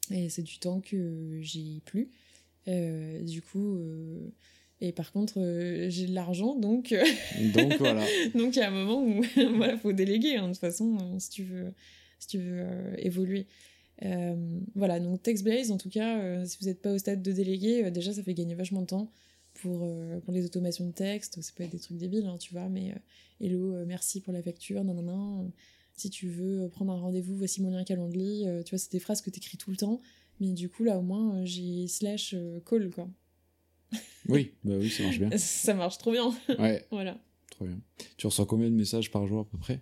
[0.10, 2.10] Et c'est du temps que j'ai plus.
[2.66, 3.78] du coup,
[4.80, 5.40] et par contre,
[5.90, 6.94] j'ai de l'argent, donc.
[7.54, 8.06] donc voilà.
[8.36, 11.30] donc il y a un moment où il faut déléguer, hein, de toute façon, si
[11.30, 11.74] tu veux
[12.20, 13.48] si tu veux euh, évoluer.
[14.04, 17.32] Euh, voilà, donc TextBlaze, en tout cas, euh, si vous n'êtes pas au stade de
[17.32, 19.12] délégué, déjà ça fait gagner vachement de temps
[19.56, 19.88] pour,
[20.24, 21.42] pour les automations de texte.
[21.42, 22.94] Ça peut être des trucs débiles, hein, tu vois, mais
[23.42, 25.52] hello, merci pour la facture, non, non, non.
[25.96, 28.46] Si tu veux prendre un rendez-vous, voici mon lien Calendly.
[28.66, 30.00] tu vois, c'est des phrases que tu écris tout le temps,
[30.40, 32.36] mais du coup, là au moins, j'ai slash
[32.70, 33.10] call, quoi.
[34.30, 35.38] Oui, bah oui, ça marche bien.
[35.38, 36.36] ça marche trop bien.
[36.60, 36.86] Ouais.
[36.92, 37.18] voilà.
[37.50, 37.80] Trop bien.
[38.18, 39.82] Tu reçois combien de messages par jour à peu près?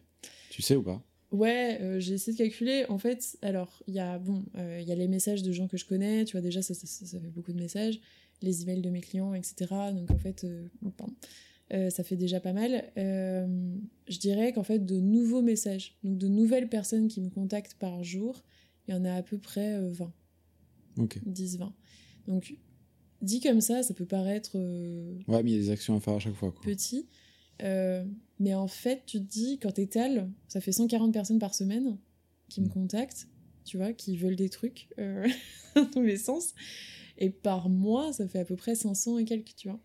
[0.51, 1.03] Tu sais ou pas?
[1.31, 2.85] Ouais, euh, j'ai essayé de calculer.
[2.87, 5.67] En fait, alors, il y a bon, euh, il y a les messages de gens
[5.67, 7.99] que je connais, tu vois, déjà, ça, ça, ça, fait beaucoup de messages,
[8.41, 9.65] les emails de mes clients, etc.
[9.93, 10.45] Donc, en fait,
[11.73, 12.89] euh, ça fait déjà pas mal.
[12.95, 18.03] je dirais qu'en fait, de nouveaux messages, donc de nouvelles personnes qui me contactent par
[18.03, 18.43] jour,
[18.87, 20.13] il y en a à peu près 20.
[20.99, 21.19] Ok.
[21.25, 21.71] 10-20.
[22.27, 22.55] Donc,
[23.21, 24.55] dit comme ça, ça peut paraître.
[24.57, 26.51] ouais, mais il y a des actions à faire à chaque fois.
[26.51, 26.61] Quoi.
[26.63, 27.07] Petit.
[27.61, 28.03] Euh,
[28.39, 31.97] mais en fait, tu te dis, quand t'étales, ça fait 140 personnes par semaine
[32.49, 32.71] qui me mm.
[32.71, 33.27] contactent,
[33.63, 35.27] tu vois, qui veulent des trucs euh,
[35.75, 36.53] dans tous les sens.
[37.17, 39.79] Et par mois, ça fait à peu près 500 et quelques, tu vois,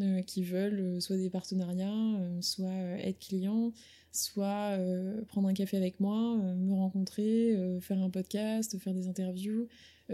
[0.00, 3.72] euh, qui veulent soit des partenariats, soit être clients,
[4.12, 4.78] soit
[5.28, 9.68] prendre un café avec moi, me rencontrer, faire un podcast, faire des interviews,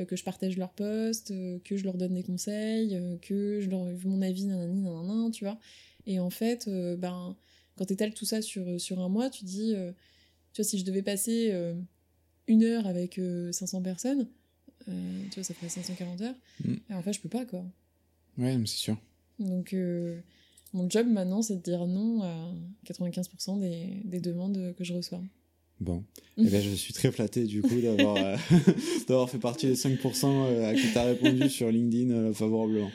[0.07, 1.33] que je partage leurs posts,
[1.65, 5.59] que je leur donne des conseils, que je leur mon avis, nanani, nanana, tu vois.
[6.09, 7.37] Et en fait, euh, ben,
[7.77, 9.93] quand tu étales tout ça sur, sur un mois, tu dis, euh,
[10.55, 11.75] tu vois, si je devais passer euh,
[12.47, 13.21] une heure avec
[13.53, 14.27] 500 personnes,
[14.87, 16.35] tu vois, ça ferait 540 heures.
[16.65, 16.75] Mm.
[16.89, 17.63] Et en fait, je peux pas, quoi.
[18.39, 18.97] Ouais, c'est sûr.
[19.39, 19.75] Donc,
[20.73, 22.53] mon job maintenant, c'est de dire non à
[22.87, 25.23] 95% des, des demandes que je reçois.
[25.81, 26.05] Bon,
[26.37, 28.17] et eh ben, je suis très flatté du coup d'avoir
[29.09, 32.91] d'avoir fait partie des 5% à qui tu as répondu sur LinkedIn favorablement.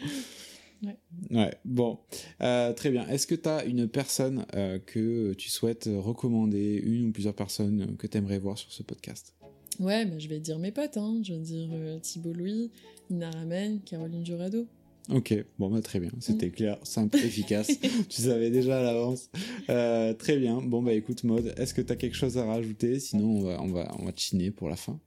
[1.32, 1.54] Ouais.
[1.64, 1.98] bon,
[2.42, 3.08] euh, très bien.
[3.08, 7.96] Est-ce que tu as une personne euh, que tu souhaites recommander, une ou plusieurs personnes
[7.98, 9.34] que tu aimerais voir sur ce podcast?
[9.80, 10.98] Ouais, bah, je vais dire mes potes.
[10.98, 11.22] Hein.
[11.24, 12.72] Je vais dire euh, Thibault Louis,
[13.10, 14.68] Nina Ramen, Caroline Jurado.
[15.10, 16.52] Ok, bon bah très bien, c'était mm.
[16.52, 17.68] clair, simple, efficace.
[18.10, 19.30] tu savais déjà à l'avance.
[19.70, 20.62] Euh, très bien.
[20.62, 23.00] Bon bah écoute Maude, est-ce que tu as quelque chose à rajouter?
[23.00, 25.00] Sinon on va on va on va chiner pour la fin.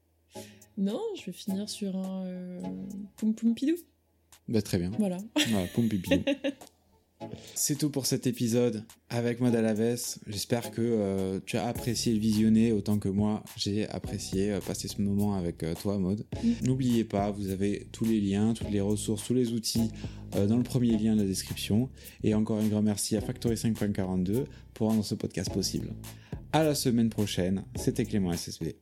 [0.77, 2.61] Non, je vais finir sur un euh,
[3.17, 3.77] poum poum pidou.
[4.49, 4.91] Bah très bien.
[4.99, 5.17] Voilà.
[5.49, 6.11] Voilà, poum pidou.
[7.55, 10.19] C'est tout pour cet épisode avec Maud Alaves.
[10.27, 14.89] J'espère que euh, tu as apprécié le visionner autant que moi j'ai apprécié euh, passer
[14.89, 16.27] ce moment avec euh, toi Maud.
[16.43, 16.67] Mm.
[16.67, 19.91] N'oubliez pas, vous avez tous les liens, toutes les ressources, tous les outils
[20.33, 21.89] dans le premier lien de la description.
[22.23, 24.45] Et encore un grand merci à Factory 5.42
[24.75, 25.95] pour rendre ce podcast possible.
[26.53, 28.77] À la semaine prochaine, c'était Clément SSB.